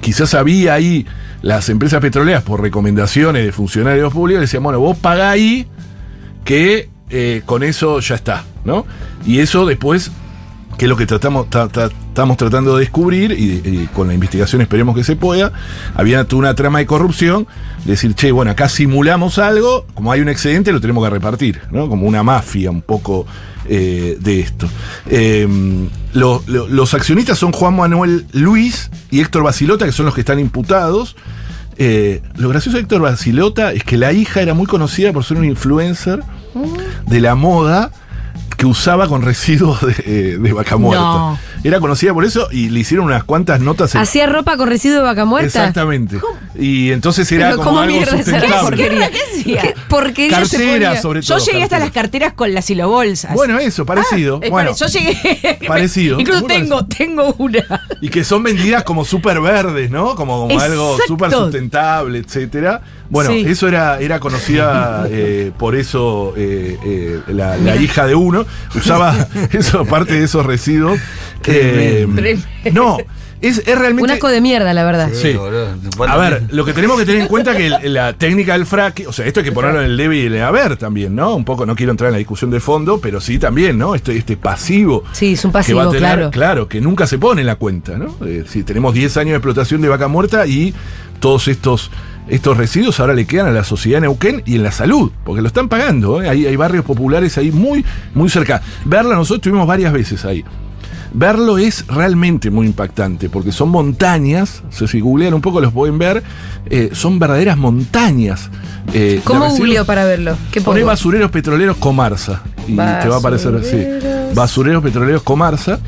Quizás 0.01 0.33
había 0.33 0.73
ahí 0.73 1.05
las 1.43 1.69
empresas 1.69 2.01
petroleras 2.01 2.41
por 2.41 2.59
recomendaciones 2.61 3.45
de 3.45 3.51
funcionarios 3.51 4.11
públicos, 4.11 4.41
decían, 4.41 4.63
bueno, 4.63 4.79
vos 4.79 4.97
pagá 4.97 5.29
ahí 5.29 5.67
que 6.43 6.89
eh, 7.11 7.43
con 7.45 7.61
eso 7.63 7.99
ya 7.99 8.15
está, 8.15 8.43
¿no? 8.65 8.85
Y 9.25 9.39
eso 9.39 9.65
después, 9.67 10.09
que 10.77 10.85
es 10.85 10.89
lo 10.89 10.97
que 10.97 11.05
tratamos, 11.05 11.47
tra- 11.49 11.69
tra- 11.69 11.91
estamos 12.07 12.37
tratando 12.37 12.75
de 12.75 12.81
descubrir, 12.81 13.31
y, 13.31 13.87
con 13.93 14.07
la 14.07 14.13
investigación 14.13 14.61
esperemos 14.61 14.95
que 14.95 15.03
se 15.03 15.15
pueda, 15.15 15.51
había 15.95 16.23
toda 16.25 16.39
una 16.39 16.55
trama 16.55 16.79
de 16.79 16.85
corrupción, 16.85 17.45
decir, 17.85 18.13
che, 18.15 18.31
bueno, 18.31 18.51
acá 18.51 18.69
simulamos 18.69 19.37
algo, 19.37 19.85
como 19.93 20.11
hay 20.11 20.21
un 20.21 20.29
excedente, 20.29 20.71
lo 20.71 20.79
tenemos 20.81 21.03
que 21.03 21.09
repartir, 21.09 21.61
¿no? 21.71 21.89
Como 21.89 22.07
una 22.07 22.23
mafia 22.23 22.71
un 22.71 22.81
poco 22.81 23.25
eh, 23.67 24.17
de 24.19 24.39
esto. 24.39 24.67
Lo- 26.13 26.43
los 26.47 26.93
accionistas 26.93 27.37
son 27.37 27.51
Juan 27.51 27.75
Manuel 27.75 28.25
Luis 28.31 28.89
y 29.11 29.19
Héctor 29.21 29.43
Basilota, 29.43 29.85
que 29.85 29.91
son 29.91 30.05
los 30.05 30.13
que 30.15 30.21
están 30.21 30.39
imputados. 30.39 31.15
Eh, 31.77 32.21
lo 32.35 32.49
gracioso 32.49 32.77
de 32.77 32.81
Héctor 32.83 33.01
Basilota 33.01 33.71
es 33.73 33.83
que 33.83 33.97
la 33.97 34.11
hija 34.13 34.41
era 34.41 34.53
muy 34.53 34.65
conocida 34.67 35.11
por 35.13 35.23
ser 35.23 35.37
un 35.37 35.45
influencer 35.45 36.21
de 37.07 37.19
la 37.21 37.35
moda 37.35 37.91
que 38.57 38.65
usaba 38.67 39.07
con 39.07 39.23
residuos 39.23 39.81
de, 39.81 39.95
eh, 40.05 40.37
de 40.39 40.53
vaca 40.53 40.77
muerta. 40.77 41.03
No. 41.03 41.39
Era 41.63 41.79
conocida 41.79 42.13
por 42.13 42.23
eso 42.25 42.47
y 42.51 42.69
le 42.69 42.81
hicieron 42.81 43.05
unas 43.07 43.23
cuantas 43.23 43.59
notas. 43.59 43.95
en- 43.95 44.01
¿Hacía 44.01 44.27
ropa 44.27 44.55
con 44.57 44.69
residuo 44.69 44.97
de 44.97 45.03
vaca 45.03 45.25
muerta? 45.25 45.47
Exactamente. 45.47 46.19
Y 46.55 46.91
entonces 46.91 47.31
era 47.31 47.45
Pero 47.51 47.57
como 47.57 47.69
¿cómo 47.69 47.79
algo 47.81 48.05
sustentable. 48.05 48.55
porquería? 48.61 49.09
¿Qué 49.09 49.19
hacía? 49.39 49.61
¿Qué 49.61 49.75
porquería 49.89 50.45
se 50.45 50.57
Carteras, 50.57 50.73
ponía? 50.89 51.01
sobre 51.01 51.21
Yo 51.21 51.35
todo. 51.37 51.45
llegué 51.47 51.63
hasta 51.63 51.79
las 51.79 51.91
carteras. 51.91 52.33
con 52.33 52.53
las 52.53 52.65
silobolsas. 52.65 53.33
Bueno, 53.33 53.57
eso, 53.59 53.85
parecido. 53.85 54.39
Eh, 54.43 54.49
bueno, 54.49 54.75
yo 54.75 54.85
llegué. 54.87 55.59
Parecido, 55.67 56.19
Incluso 56.19 56.43
tengo, 56.45 56.85
tengo 56.85 57.33
una. 57.39 57.63
y 58.01 58.09
que 58.09 58.23
son 58.23 58.43
vendidas 58.43 58.83
como 58.83 59.03
súper 59.05 59.41
verdes, 59.41 59.89
¿no? 59.89 60.15
Como, 60.15 60.47
como 60.47 60.59
algo 60.59 60.97
súper 61.07 61.31
sustentable, 61.31 62.19
etcétera. 62.19 62.81
Bueno, 63.09 63.31
Sí. 63.31 63.43
eso 63.47 63.67
era, 63.67 63.99
era 63.99 64.19
conocida 64.19 65.05
eh, 65.09 65.51
por 65.57 65.75
eso 65.75 66.33
eh, 66.37 66.77
eh, 66.85 67.19
la, 67.27 67.57
la 67.57 67.75
hija 67.75 68.05
de 68.07 68.15
uno. 68.15 68.45
Usaba 68.75 69.27
eso, 69.51 69.85
parte 69.85 70.13
de 70.13 70.23
esos 70.25 70.45
residuos. 70.45 70.99
Eh, 71.45 72.07
Tremendo. 72.15 72.47
no, 72.73 72.97
es, 73.41 73.57
es 73.65 73.77
realmente. 73.77 74.03
Un 74.03 74.11
asco 74.11 74.29
de 74.29 74.39
mierda, 74.39 74.73
la 74.73 74.85
verdad. 74.85 75.09
Sí. 75.13 75.37
A 76.07 76.17
ver, 76.17 76.43
lo 76.51 76.63
que 76.63 76.73
tenemos 76.73 76.97
que 76.97 77.05
tener 77.05 77.21
en 77.21 77.27
cuenta 77.27 77.51
es 77.51 77.57
que 77.81 77.89
la 77.89 78.13
técnica 78.13 78.53
del 78.53 78.65
fraque, 78.65 79.05
o 79.05 79.11
sea, 79.11 79.25
esto 79.25 79.41
hay 79.41 79.43
que 79.45 79.51
ponerlo 79.51 79.81
en 79.81 79.87
el 79.87 79.97
debe 79.97 80.17
y 80.17 80.25
en 80.27 80.35
el 80.35 80.43
haber 80.43 80.77
también, 80.77 81.13
¿no? 81.13 81.35
Un 81.35 81.43
poco, 81.43 81.65
no 81.65 81.75
quiero 81.75 81.91
entrar 81.91 82.07
en 82.07 82.13
la 82.13 82.19
discusión 82.19 82.51
de 82.51 82.61
fondo, 82.61 82.99
pero 83.01 83.19
sí 83.19 83.39
también, 83.39 83.77
¿no? 83.77 83.95
Este, 83.95 84.15
este 84.15 84.37
pasivo. 84.37 85.03
Sí, 85.11 85.33
es 85.33 85.43
un 85.43 85.51
que 85.51 85.55
va 85.55 85.59
pasivo, 85.59 85.79
a 85.81 85.85
tener, 85.85 85.99
claro. 85.99 86.31
Claro, 86.31 86.67
que 86.69 86.79
nunca 86.79 87.05
se 87.05 87.17
pone 87.17 87.41
en 87.41 87.47
la 87.47 87.57
cuenta, 87.57 87.97
¿no? 87.97 88.15
Eh, 88.25 88.45
si 88.47 88.63
tenemos 88.63 88.93
10 88.93 89.17
años 89.17 89.31
de 89.31 89.37
explotación 89.37 89.81
de 89.81 89.89
vaca 89.89 90.07
muerta 90.07 90.47
y 90.47 90.73
todos 91.19 91.49
estos, 91.49 91.91
estos 92.29 92.55
residuos 92.55 92.99
ahora 93.01 93.13
le 93.13 93.25
quedan 93.25 93.47
a 93.47 93.51
la 93.51 93.65
sociedad 93.65 93.97
de 93.97 94.01
Neuquén 94.03 94.41
y 94.45 94.55
en 94.55 94.63
la 94.63 94.71
salud, 94.71 95.11
porque 95.25 95.41
lo 95.41 95.47
están 95.47 95.67
pagando, 95.67 96.21
¿eh? 96.21 96.29
Hay, 96.29 96.45
hay 96.45 96.55
barrios 96.55 96.85
populares 96.85 97.37
ahí 97.37 97.51
muy, 97.51 97.83
muy 98.13 98.29
cerca. 98.29 98.61
Verla, 98.85 99.15
nosotros 99.15 99.39
estuvimos 99.39 99.67
varias 99.67 99.91
veces 99.91 100.23
ahí. 100.23 100.45
Verlo 101.15 101.59
es 101.59 101.85
realmente 101.87 102.49
muy 102.49 102.65
impactante, 102.65 103.29
porque 103.29 103.51
son 103.51 103.69
montañas, 103.69 104.63
o 104.67 104.71
sea, 104.71 104.87
si 104.87 104.99
googlean 104.99 105.33
un 105.35 105.41
poco 105.41 105.61
los 105.61 105.71
pueden 105.71 105.99
ver, 105.99 106.23
eh, 106.69 106.89
son 106.93 107.19
verdaderas 107.19 107.55
montañas. 107.57 108.49
eh, 108.93 109.21
¿Cómo 109.23 109.47
googleo 109.49 109.85
para 109.85 110.05
verlo? 110.05 110.35
¿Qué 110.51 110.59
Poné 110.61 110.83
basureros 110.83 111.29
petroleros 111.29 111.77
Comarsa. 111.77 112.41
Y 112.67 112.75
te 112.75 113.07
va 113.09 113.15
a 113.15 113.19
aparecer 113.19 113.53
así. 113.55 113.85
Basureros. 114.33 114.81
Petroleros 114.83 115.21
Comarsa. 115.23 115.79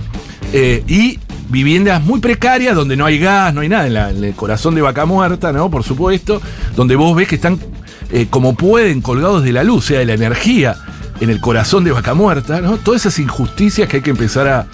eh, 0.53 0.84
y 0.88 1.20
viviendas 1.50 2.03
muy 2.03 2.20
precarias 2.20 2.75
donde 2.75 2.96
no 2.96 3.05
hay 3.05 3.17
gas, 3.20 3.53
no 3.53 3.62
hay 3.62 3.70
nada, 3.70 3.88
en, 3.88 3.94
la- 3.94 4.10
en 4.12 4.24
el 4.24 4.34
corazón 4.36 4.74
de 4.75 4.82
vaca 4.82 5.05
muerta, 5.05 5.51
¿no? 5.51 5.70
Por 5.72 5.84
supuesto. 5.84 6.41
Donde 6.75 6.96
vos 6.96 7.15
ves 7.15 7.27
que 7.27 7.36
están 7.36 7.60
eh, 8.12 8.27
como 8.29 8.55
pueden, 8.55 9.01
colgados 9.01 9.44
de 9.44 9.51
la 9.53 9.63
luz, 9.63 9.86
o 9.86 9.88
sea, 9.88 10.00
de 10.00 10.05
la 10.05 10.13
energía 10.13 10.75
en 11.20 11.29
el 11.32 11.39
corazón 11.39 11.84
de 11.84 11.91
vaca 11.91 12.13
muerta, 12.13 12.62
¿no? 12.62 12.77
Todas 12.77 13.01
esas 13.01 13.17
injusticias 13.20 13.88
que 13.89 13.98
hay 13.98 14.03
que 14.03 14.10
empezar 14.12 14.48
a, 14.48 14.67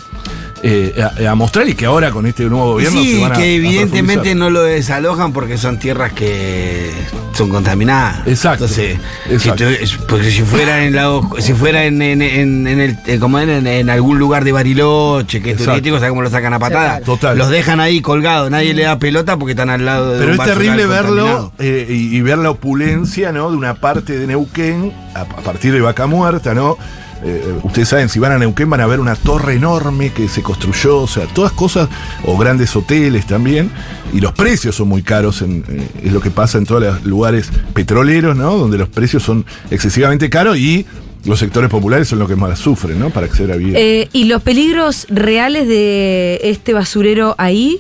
eh, 0.63 0.93
a- 1.25 1.31
a 1.31 1.35
mostrar 1.35 1.67
y 1.67 1.73
que 1.73 1.85
ahora 1.85 2.11
con 2.11 2.25
este 2.25 2.43
nuevo 2.45 2.73
gobierno 2.73 3.01
Sí, 3.01 3.15
se 3.15 3.21
van 3.21 3.31
a- 3.31 3.35
que 3.35 3.41
a 3.41 3.45
evidentemente 3.47 4.35
no 4.35 4.49
lo 4.49 4.61
desalojan 4.63 5.33
porque 5.33 5.57
son 5.57 5.79
tierras 5.79 6.13
que 6.13 6.91
son 7.33 7.49
contaminadas. 7.49 8.27
Exacto, 8.27 8.65
Entonces, 8.65 8.97
exacto. 9.29 9.63
si 9.85 9.97
tu- 9.97 10.03
porque 10.07 10.29
si 10.31 10.41
fuera 10.43 10.83
en 10.85 10.95
la, 10.95 11.19
si 11.39 11.53
fuera 11.53 11.85
en, 11.85 12.01
en, 12.01 12.21
en- 12.21 12.67
en 12.67 12.79
el 12.79 12.97
eh, 13.07 13.17
como 13.19 13.39
en, 13.39 13.65
en 13.65 13.89
algún 13.89 14.19
lugar 14.19 14.43
de 14.43 14.51
Bariloche, 14.51 15.41
que 15.41 15.49
es 15.51 15.53
Exacto. 15.55 15.71
turístico, 15.71 15.95
¿sabes 15.97 16.09
cómo 16.09 16.21
lo 16.21 16.29
sacan 16.29 16.53
a 16.53 16.59
patada? 16.59 16.99
Total. 17.01 17.37
Los 17.37 17.49
dejan 17.49 17.79
ahí 17.79 18.01
colgados, 18.01 18.51
nadie 18.51 18.73
le 18.73 18.83
da 18.83 18.99
pelota 18.99 19.37
porque 19.37 19.51
están 19.53 19.69
al 19.69 19.85
lado 19.85 20.11
de 20.13 20.19
Pero 20.19 20.33
un 20.33 20.39
es 20.39 20.45
terrible 20.45 20.85
verlo 20.85 21.51
eh, 21.59 21.87
y, 21.89 22.15
y 22.15 22.21
ver 22.21 22.37
la 22.37 22.51
opulencia 22.51 23.31
¿no? 23.31 23.49
de 23.49 23.57
una 23.57 23.73
parte 23.75 24.17
de 24.19 24.27
Neuquén 24.27 24.93
a, 25.15 25.21
a 25.21 25.25
partir 25.25 25.73
de 25.73 25.81
Vaca 25.81 26.05
Muerta, 26.05 26.53
¿no? 26.53 26.77
Eh, 27.23 27.59
ustedes 27.63 27.87
saben, 27.89 28.09
si 28.09 28.19
van 28.19 28.31
a 28.31 28.37
Neuquén 28.39 28.69
van 28.69 28.81
a 28.81 28.87
ver 28.87 28.99
una 28.99 29.15
torre 29.15 29.53
enorme 29.55 30.11
que 30.11 30.27
se 30.27 30.41
construyó, 30.41 30.97
o 31.01 31.07
sea, 31.07 31.27
todas 31.27 31.51
cosas, 31.51 31.87
o 32.25 32.37
grandes 32.37 32.75
hoteles 32.75 33.27
también, 33.27 33.69
y 34.11 34.19
los 34.21 34.31
precios 34.33 34.75
son 34.75 34.87
muy 34.87 35.03
caros, 35.03 35.41
en, 35.43 35.63
eh, 35.69 35.87
es 36.05 36.11
lo 36.13 36.19
que 36.21 36.31
pasa 36.31 36.57
en 36.57 36.65
todos 36.65 36.81
los 36.81 37.03
lugares 37.05 37.49
petroleros, 37.73 38.35
¿no? 38.35 38.57
Donde 38.57 38.77
los 38.79 38.89
precios 38.89 39.21
son 39.23 39.45
excesivamente 39.69 40.29
caros 40.29 40.57
y 40.57 40.85
los 41.25 41.37
sectores 41.37 41.69
populares 41.69 42.07
son 42.07 42.17
los 42.17 42.27
que 42.27 42.35
más 42.35 42.57
sufren, 42.57 42.97
¿no? 42.99 43.11
Para 43.11 43.27
acceder 43.27 43.51
a 43.51 43.55
vivienda. 43.55 43.79
Eh, 43.79 44.09
¿Y 44.11 44.23
los 44.23 44.41
peligros 44.41 45.05
reales 45.09 45.67
de 45.67 46.39
este 46.43 46.73
basurero 46.73 47.35
ahí? 47.37 47.79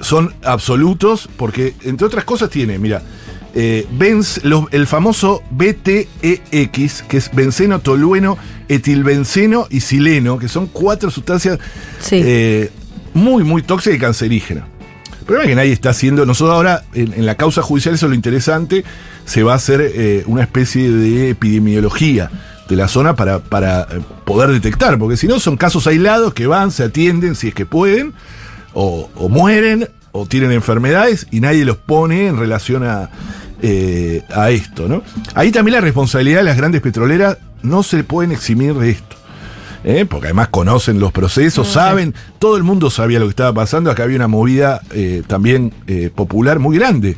son 0.00 0.32
absolutos 0.44 1.28
porque, 1.36 1.74
entre 1.84 2.06
otras 2.06 2.22
cosas, 2.24 2.50
tiene, 2.50 2.78
mira, 2.78 3.02
eh, 3.54 3.84
benz- 3.98 4.40
los- 4.44 4.66
el 4.70 4.86
famoso 4.86 5.42
BTEX, 5.50 7.02
que 7.02 7.16
es 7.16 7.30
benceno, 7.34 7.80
tolueno, 7.80 8.38
etilbenceno 8.68 9.66
y 9.70 9.80
sileno, 9.80 10.38
que 10.38 10.48
son 10.48 10.66
cuatro 10.66 11.10
sustancias 11.10 11.58
Sí. 12.00 12.20
eh, 12.24 12.70
muy, 13.14 13.42
muy 13.44 13.62
tóxicas 13.62 13.96
y 13.96 14.00
cancerígenas. 14.00 14.64
El 15.20 15.24
problema 15.26 15.44
es 15.44 15.48
que 15.50 15.56
nadie 15.56 15.72
está 15.72 15.90
haciendo. 15.90 16.24
Nosotros 16.24 16.54
ahora, 16.54 16.84
en, 16.94 17.12
en 17.12 17.26
la 17.26 17.34
causa 17.34 17.60
judicial, 17.62 17.94
eso 17.94 18.06
es 18.06 18.10
lo 18.10 18.14
interesante, 18.14 18.84
se 19.26 19.42
va 19.42 19.52
a 19.52 19.56
hacer 19.56 19.80
eh, 19.82 20.22
una 20.26 20.42
especie 20.42 20.90
de 20.90 21.30
epidemiología 21.30 22.30
de 22.68 22.76
la 22.76 22.88
zona 22.88 23.14
para, 23.16 23.38
para 23.40 23.82
eh, 23.82 24.00
poder 24.24 24.50
detectar, 24.50 24.98
porque 24.98 25.16
si 25.16 25.26
no 25.26 25.38
son 25.40 25.56
casos 25.56 25.86
aislados 25.86 26.32
que 26.34 26.46
van, 26.46 26.70
se 26.70 26.84
atienden 26.84 27.34
si 27.34 27.48
es 27.48 27.54
que 27.54 27.66
pueden, 27.66 28.12
o, 28.74 29.10
o 29.16 29.28
mueren, 29.28 29.88
o 30.12 30.26
tienen 30.26 30.52
enfermedades, 30.52 31.26
y 31.30 31.40
nadie 31.40 31.64
los 31.64 31.76
pone 31.76 32.26
en 32.26 32.38
relación 32.38 32.84
a, 32.84 33.10
eh, 33.62 34.22
a 34.34 34.50
esto, 34.50 34.88
¿no? 34.88 35.02
Ahí 35.34 35.50
también 35.50 35.74
la 35.76 35.80
responsabilidad 35.80 36.38
de 36.38 36.44
las 36.44 36.56
grandes 36.56 36.80
petroleras 36.80 37.38
no 37.62 37.82
se 37.82 38.04
pueden 38.04 38.32
eximir 38.32 38.74
de 38.74 38.90
esto. 38.90 39.18
¿eh? 39.84 40.06
porque 40.08 40.26
además 40.26 40.48
conocen 40.48 41.00
los 41.00 41.12
procesos, 41.12 41.68
saben, 41.68 42.14
todo 42.38 42.56
el 42.56 42.62
mundo 42.62 42.90
sabía 42.90 43.18
lo 43.18 43.26
que 43.26 43.30
estaba 43.30 43.52
pasando, 43.52 43.90
acá 43.90 44.04
había 44.04 44.16
una 44.16 44.28
movida 44.28 44.80
eh, 44.92 45.22
también 45.26 45.72
eh, 45.86 46.10
popular 46.14 46.58
muy 46.58 46.78
grande 46.78 47.16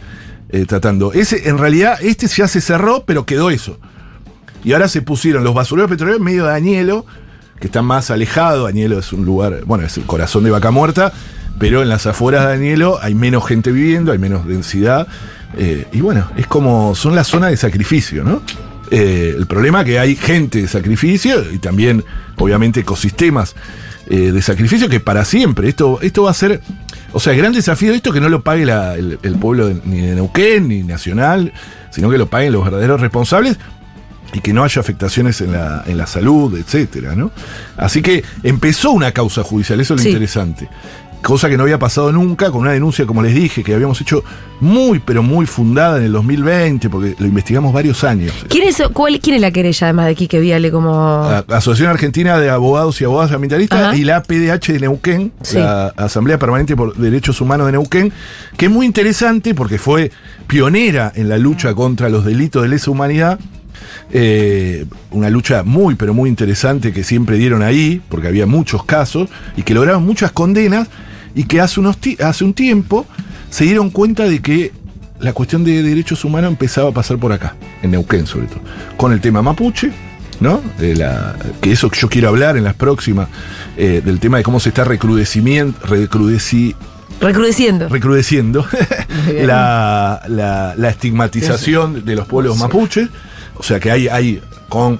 tratando. 0.66 1.12
Ese, 1.12 1.48
en 1.48 1.58
realidad, 1.58 1.98
este 2.02 2.26
ya 2.26 2.48
se 2.48 2.60
cerró, 2.60 3.04
pero 3.06 3.24
quedó 3.24 3.50
eso. 3.50 3.78
Y 4.64 4.72
ahora 4.72 4.88
se 4.88 5.00
pusieron 5.00 5.44
los 5.44 5.54
basureros 5.54 5.88
petroleros 5.88 6.18
en 6.18 6.24
medio 6.24 6.46
de 6.46 6.52
Añelo, 6.52 7.06
que 7.60 7.68
está 7.68 7.82
más 7.82 8.10
alejado. 8.10 8.66
Añelo 8.66 8.98
es 8.98 9.12
un 9.12 9.24
lugar, 9.24 9.62
bueno, 9.66 9.84
es 9.84 9.96
el 9.96 10.02
corazón 10.06 10.42
de 10.42 10.50
vaca 10.50 10.72
muerta, 10.72 11.12
pero 11.60 11.82
en 11.82 11.88
las 11.88 12.04
afueras 12.08 12.48
de 12.48 12.54
Añelo 12.54 12.98
hay 13.00 13.14
menos 13.14 13.46
gente 13.46 13.70
viviendo, 13.70 14.10
hay 14.10 14.18
menos 14.18 14.44
densidad. 14.44 15.06
y 15.56 16.00
bueno, 16.00 16.28
es 16.36 16.48
como, 16.48 16.96
son 16.96 17.14
la 17.14 17.22
zona 17.22 17.46
de 17.46 17.56
sacrificio, 17.56 18.24
¿no? 18.24 18.42
Eh, 18.90 19.34
el 19.38 19.46
problema 19.46 19.80
es 19.80 19.86
que 19.86 19.98
hay 19.98 20.16
gente 20.16 20.60
de 20.62 20.68
sacrificio 20.68 21.44
y 21.52 21.58
también, 21.58 22.04
obviamente, 22.36 22.80
ecosistemas 22.80 23.54
eh, 24.08 24.32
de 24.32 24.42
sacrificio 24.42 24.88
que 24.88 24.98
para 24.98 25.24
siempre, 25.24 25.68
esto, 25.68 26.00
esto 26.02 26.24
va 26.24 26.32
a 26.32 26.34
ser, 26.34 26.60
o 27.12 27.20
sea, 27.20 27.32
el 27.32 27.38
gran 27.38 27.52
desafío 27.52 27.90
de 27.90 27.96
esto 27.98 28.10
es 28.10 28.14
que 28.14 28.20
no 28.20 28.28
lo 28.28 28.42
pague 28.42 28.66
la- 28.66 28.96
el, 28.96 29.18
el 29.22 29.34
pueblo 29.36 29.68
de- 29.68 29.80
ni 29.84 30.00
de 30.00 30.16
Neuquén 30.16 30.66
ni 30.66 30.82
nacional, 30.82 31.52
sino 31.90 32.10
que 32.10 32.18
lo 32.18 32.26
paguen 32.28 32.52
los 32.52 32.64
verdaderos 32.64 33.00
responsables 33.00 33.56
y 34.32 34.40
que 34.40 34.52
no 34.52 34.64
haya 34.64 34.80
afectaciones 34.80 35.40
en 35.40 35.52
la, 35.52 35.84
en 35.86 35.96
la 35.96 36.06
salud, 36.08 36.56
etcétera, 36.58 37.14
¿no? 37.14 37.30
Así 37.76 38.02
que 38.02 38.24
empezó 38.42 38.90
una 38.90 39.12
causa 39.12 39.42
judicial, 39.44 39.80
eso 39.80 39.94
es 39.94 40.00
lo 40.00 40.02
Sí. 40.04 40.08
interesante. 40.10 40.68
Cosa 41.22 41.50
que 41.50 41.56
no 41.58 41.64
había 41.64 41.78
pasado 41.78 42.10
nunca, 42.12 42.50
con 42.50 42.62
una 42.62 42.72
denuncia, 42.72 43.04
como 43.06 43.22
les 43.22 43.34
dije, 43.34 43.62
que 43.62 43.74
habíamos 43.74 44.00
hecho 44.00 44.24
muy, 44.60 45.00
pero 45.00 45.22
muy 45.22 45.44
fundada 45.44 45.98
en 45.98 46.04
el 46.04 46.12
2020, 46.12 46.88
porque 46.88 47.14
lo 47.18 47.26
investigamos 47.26 47.72
varios 47.74 48.02
años. 48.04 48.32
¿Quién 48.48 48.66
es, 48.66 48.82
cuál- 48.94 49.20
quién 49.20 49.36
es 49.36 49.42
la 49.42 49.50
querella 49.50 49.86
además 49.88 50.06
de 50.06 50.14
Quique 50.14 50.40
Viale 50.40 50.70
como...? 50.70 51.22
Asociación 51.48 51.90
Argentina 51.90 52.38
de 52.38 52.48
Abogados 52.48 53.00
y 53.00 53.04
Abogadas 53.04 53.32
Ambientalistas 53.32 53.80
Ajá. 53.88 53.96
y 53.96 54.04
la 54.04 54.22
PDH 54.22 54.72
de 54.72 54.80
Neuquén, 54.80 55.32
Sí. 55.42 55.58
la 55.58 55.88
Asamblea 55.88 56.38
Permanente 56.38 56.74
por 56.74 56.96
Derechos 56.96 57.40
Humanos 57.42 57.66
de 57.66 57.72
Neuquén, 57.72 58.12
que 58.56 58.66
es 58.66 58.70
muy 58.72 58.86
interesante 58.86 59.54
porque 59.54 59.76
fue 59.78 60.10
pionera 60.46 61.12
en 61.14 61.28
la 61.28 61.36
lucha 61.36 61.74
contra 61.74 62.08
los 62.08 62.24
delitos 62.24 62.62
de 62.62 62.68
lesa 62.68 62.90
humanidad. 62.90 63.38
eh, 64.12 64.84
una 65.10 65.30
lucha 65.30 65.62
muy, 65.62 65.94
pero 65.94 66.12
muy 66.14 66.28
interesante 66.28 66.92
que 66.92 67.02
siempre 67.04 67.36
dieron 67.36 67.62
ahí, 67.62 68.00
porque 68.08 68.28
había 68.28 68.46
muchos 68.46 68.84
casos, 68.84 69.28
y 69.56 69.62
que 69.62 69.72
lograron 69.74 70.04
muchas 70.04 70.32
condenas, 70.32 70.88
y 71.34 71.44
que 71.44 71.60
hace, 71.60 71.80
unos 71.80 71.96
hace 72.24 72.44
un 72.44 72.54
tiempo 72.54 73.06
se 73.50 73.64
dieron 73.64 73.90
cuenta 73.90 74.24
de 74.24 74.40
que 74.40 74.72
la 75.20 75.32
cuestión 75.32 75.64
de 75.64 75.82
derechos 75.82 76.24
humanos 76.24 76.50
empezaba 76.50 76.90
a 76.90 76.92
pasar 76.92 77.18
por 77.18 77.32
acá, 77.32 77.54
en 77.82 77.90
Neuquén 77.90 78.26
sobre 78.26 78.46
todo, 78.46 78.60
con 78.96 79.12
el 79.12 79.20
tema 79.20 79.42
mapuche, 79.42 79.90
¿no? 80.40 80.60
De 80.78 80.96
la, 80.96 81.36
que 81.60 81.72
eso 81.72 81.90
que 81.90 82.00
yo 82.00 82.08
quiero 82.08 82.28
hablar 82.28 82.56
en 82.56 82.64
las 82.64 82.74
próximas, 82.74 83.28
eh, 83.76 84.00
del 84.04 84.18
tema 84.18 84.38
de 84.38 84.42
cómo 84.42 84.60
se 84.60 84.70
está 84.70 84.84
recrudecimiento, 84.84 85.86
recrudeci, 85.86 86.74
Recrudeciendo. 87.20 87.88
recrudeciendo 87.90 88.64
la, 89.44 90.22
la- 90.28 90.74
la 90.76 90.88
estigmatización 90.88 92.04
de 92.04 92.16
los 92.16 92.26
pueblos 92.26 92.56
mapuches. 92.58 93.08
O 93.56 93.62
sea 93.62 93.78
que 93.78 93.90
hay, 93.90 94.08
hay 94.08 94.40
con 94.70 94.98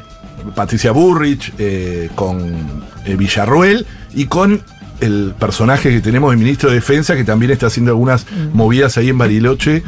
Patricia 0.54 0.92
Burrich, 0.92 1.52
eh, 1.58 2.10
con 2.14 2.82
eh, 3.06 3.16
Villarruel 3.16 3.86
y 4.14 4.26
con 4.26 4.60
el 5.00 5.34
personaje 5.38 5.90
que 5.90 6.00
tenemos 6.00 6.30
de 6.30 6.36
ministro 6.36 6.70
de 6.70 6.76
Defensa, 6.76 7.16
que 7.16 7.24
también 7.24 7.50
está 7.50 7.66
haciendo 7.66 7.92
algunas 7.92 8.26
movidas 8.52 8.96
ahí 8.98 9.08
en 9.08 9.18
Bariloche, 9.18 9.82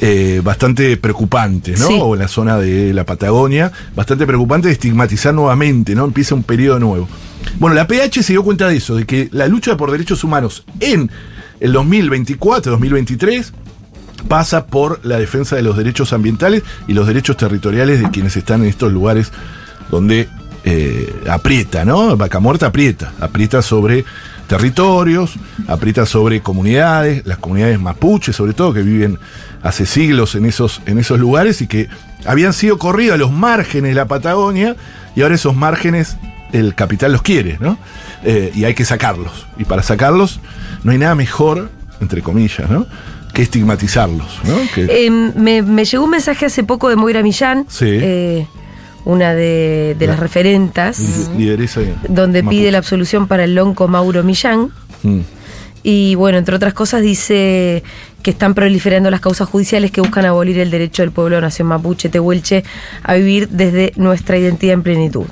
eh, 0.00 0.40
bastante 0.44 0.96
preocupantes, 0.96 1.80
¿no? 1.80 1.88
Sí. 1.88 1.98
O 2.00 2.14
en 2.14 2.20
la 2.20 2.28
zona 2.28 2.58
de 2.58 2.92
la 2.92 3.04
Patagonia, 3.04 3.72
bastante 3.94 4.26
preocupante 4.26 4.68
de 4.68 4.72
estigmatizar 4.72 5.34
nuevamente, 5.34 5.94
¿no? 5.94 6.04
Empieza 6.04 6.34
un 6.34 6.42
periodo 6.42 6.78
nuevo. 6.78 7.08
Bueno, 7.58 7.74
la 7.74 7.86
PH 7.86 8.22
se 8.22 8.32
dio 8.32 8.42
cuenta 8.42 8.68
de 8.68 8.76
eso, 8.76 8.96
de 8.96 9.06
que 9.06 9.28
la 9.32 9.48
lucha 9.48 9.76
por 9.76 9.90
derechos 9.90 10.24
humanos 10.24 10.64
en 10.80 11.10
el 11.60 11.72
2024, 11.72 12.72
2023, 12.72 13.52
pasa 14.28 14.66
por 14.66 15.04
la 15.04 15.18
defensa 15.18 15.56
de 15.56 15.62
los 15.62 15.76
derechos 15.76 16.12
ambientales 16.12 16.62
y 16.86 16.92
los 16.92 17.06
derechos 17.06 17.36
territoriales 17.36 18.00
de 18.00 18.10
quienes 18.10 18.36
están 18.36 18.62
en 18.62 18.68
estos 18.68 18.92
lugares 18.92 19.32
donde 19.90 20.28
eh, 20.64 21.12
aprieta, 21.28 21.84
¿no? 21.84 22.16
Vaca 22.16 22.38
Muerta 22.38 22.66
aprieta, 22.66 23.12
aprieta 23.20 23.62
sobre 23.62 24.04
territorios, 24.50 25.34
aprieta 25.68 26.04
sobre 26.06 26.40
comunidades, 26.40 27.24
las 27.24 27.38
comunidades 27.38 27.78
mapuches 27.78 28.34
sobre 28.34 28.52
todo, 28.52 28.74
que 28.74 28.82
viven 28.82 29.16
hace 29.62 29.86
siglos 29.86 30.34
en 30.34 30.44
esos, 30.44 30.80
en 30.86 30.98
esos 30.98 31.20
lugares 31.20 31.62
y 31.62 31.68
que 31.68 31.88
habían 32.26 32.52
sido 32.52 32.76
corridos 32.76 33.14
a 33.14 33.18
los 33.18 33.30
márgenes 33.30 33.90
de 33.92 33.94
la 33.94 34.06
Patagonia 34.06 34.74
y 35.14 35.22
ahora 35.22 35.36
esos 35.36 35.54
márgenes 35.54 36.16
el 36.52 36.74
capital 36.74 37.12
los 37.12 37.22
quiere, 37.22 37.58
¿no? 37.60 37.78
Eh, 38.24 38.50
y 38.52 38.64
hay 38.64 38.74
que 38.74 38.84
sacarlos. 38.84 39.46
Y 39.56 39.64
para 39.64 39.84
sacarlos 39.84 40.40
no 40.82 40.90
hay 40.90 40.98
nada 40.98 41.14
mejor, 41.14 41.70
entre 42.00 42.20
comillas, 42.20 42.68
¿no? 42.68 42.86
Que 43.32 43.42
estigmatizarlos, 43.42 44.40
¿no? 44.44 44.56
Que- 44.74 45.06
Eh, 45.06 45.10
me, 45.10 45.62
me 45.62 45.84
llegó 45.84 46.02
un 46.04 46.10
mensaje 46.10 46.46
hace 46.46 46.64
poco 46.64 46.88
de 46.88 46.96
Moira 46.96 47.22
Millán, 47.22 47.66
Sí. 47.68 47.86
eh, 47.88 48.48
una 49.04 49.34
de, 49.34 49.96
de 49.98 50.06
La- 50.06 50.12
las 50.12 50.20
referentas, 50.20 50.98
li- 51.36 51.44
lideresa 51.44 51.80
donde 52.08 52.42
mapuche. 52.42 52.58
pide 52.60 52.70
la 52.72 52.78
absolución 52.78 53.26
para 53.26 53.44
el 53.44 53.54
lonco 53.54 53.88
Mauro 53.88 54.22
Millán. 54.22 54.70
Mm. 55.02 55.20
Y 55.82 56.14
bueno, 56.14 56.36
entre 56.36 56.54
otras 56.54 56.74
cosas 56.74 57.00
dice 57.00 57.82
que 58.22 58.30
están 58.32 58.52
proliferando 58.54 59.10
las 59.10 59.20
causas 59.20 59.48
judiciales 59.48 59.90
que 59.90 60.02
buscan 60.02 60.26
abolir 60.26 60.58
el 60.58 60.70
derecho 60.70 61.02
del 61.02 61.10
pueblo 61.10 61.36
de 61.36 61.42
nación 61.42 61.68
mapuche 61.68 62.10
tehuelche 62.10 62.64
a 63.02 63.14
vivir 63.14 63.48
desde 63.48 63.92
nuestra 63.96 64.36
identidad 64.36 64.74
en 64.74 64.82
plenitud. 64.82 65.24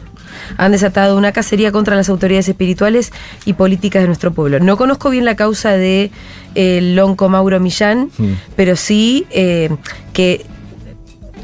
Han 0.57 0.73
desatado 0.73 1.19
una 1.19 1.33
cacería 1.33 1.71
contra 1.71 1.97
las 1.97 2.09
autoridades 2.09 2.49
espirituales 2.49 3.13
y 3.45 3.53
políticas 3.55 4.03
de 4.03 4.07
nuestro 4.07 4.33
pueblo. 4.33 4.59
No 4.61 4.79
conozco 4.79 5.11
bien 5.11 5.27
la 5.27 5.37
causa 5.37 5.73
de 5.73 6.11
eh, 6.55 6.79
el 6.79 6.97
lonco 6.97 7.29
Mauro 7.29 7.61
Millán, 7.61 8.09
Mm. 8.17 8.33
pero 8.57 8.75
sí 8.77 9.27
eh, 9.31 9.69
que 10.15 10.47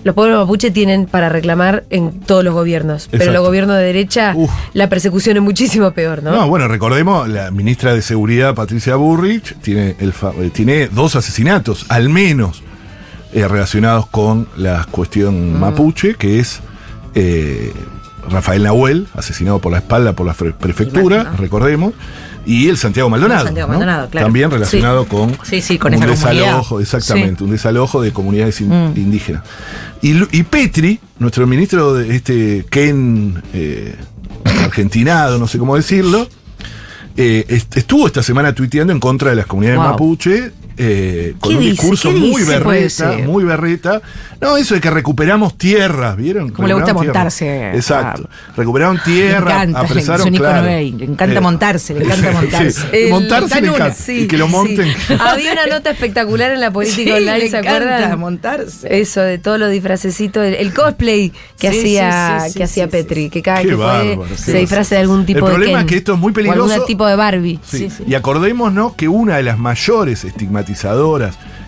los 0.04 0.14
pueblos 0.14 0.38
mapuche 0.38 0.70
tienen 0.70 1.06
para 1.06 1.30
reclamar 1.30 1.84
en 1.90 2.20
todos 2.20 2.44
los 2.44 2.52
gobiernos. 2.54 3.08
Pero 3.10 3.32
los 3.32 3.42
gobiernos 3.42 3.76
de 3.76 3.82
derecha, 3.82 4.34
Uf. 4.36 4.50
la 4.74 4.88
persecución 4.88 5.38
es 5.38 5.42
muchísimo 5.42 5.90
peor, 5.92 6.22
¿no? 6.22 6.30
¿no? 6.30 6.46
bueno, 6.46 6.68
recordemos, 6.68 7.26
la 7.28 7.50
ministra 7.50 7.94
de 7.94 8.02
Seguridad, 8.02 8.54
Patricia 8.54 8.96
Burrich, 8.96 9.56
tiene, 9.62 9.96
el 9.98 10.12
eh, 10.40 10.50
tiene 10.52 10.88
dos 10.88 11.16
asesinatos, 11.16 11.86
al 11.88 12.10
menos, 12.10 12.62
eh, 13.32 13.48
relacionados 13.48 14.06
con 14.06 14.46
la 14.56 14.86
cuestión 14.90 15.58
mapuche, 15.58 16.14
que 16.16 16.38
es 16.38 16.60
eh, 17.14 17.72
Rafael 18.28 18.62
Nahuel, 18.62 19.08
asesinado 19.14 19.58
por 19.58 19.72
la 19.72 19.78
espalda 19.78 20.12
por 20.12 20.26
la 20.26 20.34
prefectura, 20.34 21.32
recordemos, 21.38 21.94
y 22.46 22.68
el 22.68 22.76
Santiago 22.76 23.08
Maldonado. 23.10 23.44
Santiago 23.46 23.72
¿no? 23.72 23.78
Maldonado, 23.78 24.08
claro. 24.10 24.26
También 24.26 24.50
relacionado 24.50 25.06
con, 25.06 25.36
Sí, 25.44 25.60
sí, 25.60 25.78
con 25.78 25.94
un 25.94 26.02
esa 26.02 26.30
desalojo, 26.30 26.80
exactamente, 26.80 27.44
un 27.44 27.50
desalojo 27.50 28.02
de 28.02 28.12
comunidades 28.12 28.60
in- 28.60 28.68
Mm. 28.68 28.92
indígenas. 28.96 29.42
Y, 30.02 30.42
Petri, 30.42 31.00
nuestro 31.18 31.46
ministro 31.46 31.94
de 31.94 32.14
este 32.16 32.66
Ken 32.68 33.42
eh, 33.54 33.94
argentinado, 34.62 35.38
no 35.38 35.46
sé 35.46 35.58
cómo 35.58 35.76
decirlo, 35.76 36.28
eh, 37.16 37.44
est- 37.48 37.76
estuvo 37.76 38.06
esta 38.06 38.22
semana 38.22 38.52
tuiteando 38.54 38.92
en 38.92 39.00
contra 39.00 39.30
de 39.30 39.36
las 39.36 39.46
comunidades 39.46 39.78
Wow. 39.80 39.90
mapuche. 39.90 40.50
Eh, 40.76 41.34
con 41.40 41.50
¿Qué 41.50 41.56
un 41.56 41.60
dice? 41.62 41.70
discurso 41.72 42.08
¿Qué 42.10 42.16
muy 42.16 42.40
dice? 42.40 42.58
Berreta, 42.58 43.12
muy 43.24 43.44
berreta. 43.44 44.02
No, 44.40 44.56
eso 44.56 44.74
de 44.74 44.80
que 44.80 44.90
recuperamos 44.90 45.56
tierras, 45.56 46.16
¿vieron? 46.16 46.50
Como 46.50 46.68
le 46.68 46.74
gusta 46.74 46.92
montarse 46.92 47.48
a- 47.48 47.74
Exacto. 47.74 48.28
Recuperaron 48.56 48.96
Le 48.96 49.02
tierra, 49.02 49.52
encanta, 49.62 49.80
apresaron, 49.80 50.28
ícono 50.34 50.50
claro. 50.50 50.66
le 50.66 50.86
encanta 50.88 51.38
Eh, 51.38 51.40
montarse, 51.40 51.94
le 51.94 52.04
encanta 52.04 52.28
sí, 52.30 52.34
montarse. 52.36 52.80
El- 53.04 53.10
montarse 53.10 53.60
le 53.62 53.68
encanta. 53.68 53.94
Sí, 53.94 54.20
y 54.22 54.26
que 54.26 54.36
lo 54.36 54.46
sí. 54.46 54.52
monten. 54.52 54.88
Había 55.20 55.52
una 55.52 55.66
nota 55.66 55.90
espectacular 55.90 56.50
en 56.50 56.60
la 56.60 56.70
política 56.70 56.96
Sí, 57.02 57.10
online, 57.12 57.38
le 57.38 57.50
¿se 57.50 57.56
acuerdan? 57.56 58.18
montarse. 58.18 59.00
Eso, 59.00 59.20
de 59.22 59.38
todos 59.38 59.58
los 59.58 59.70
disfracecitos, 59.70 60.44
el, 60.44 60.54
el 60.54 60.74
cosplay 60.74 61.32
que 61.58 61.70
Sí, 61.70 61.78
hacía, 61.78 62.38
sí, 62.40 62.44
sí, 62.46 62.50
sí, 62.52 62.58
que 62.58 62.64
hacía 62.64 62.84
sí, 62.84 62.90
Petri, 62.90 63.30
que 63.30 63.40
cada 63.42 63.62
Qué 63.62 63.68
que 63.68 63.76
puede 63.76 63.88
bárbaro, 63.88 64.26
qué 64.28 64.36
se 64.36 64.58
disfraza 64.58 64.94
de 64.96 65.00
algún 65.00 65.24
tipo 65.24 65.38
El 65.38 65.44
de 65.44 65.50
problema 65.52 65.78
Ken, 65.78 65.86
es 65.86 65.90
que 65.92 65.96
esto 65.98 66.14
es 66.14 66.18
muy 66.18 66.32
peligroso. 66.32 66.72
algún 66.72 66.86
tipo 66.86 67.06
de 67.06 67.16
Barbie. 67.16 67.60
Y 68.06 68.14
acordémonos 68.14 68.94
que 68.94 69.08
una 69.08 69.36
de 69.36 69.42
las 69.44 69.58
mayores 69.58 70.24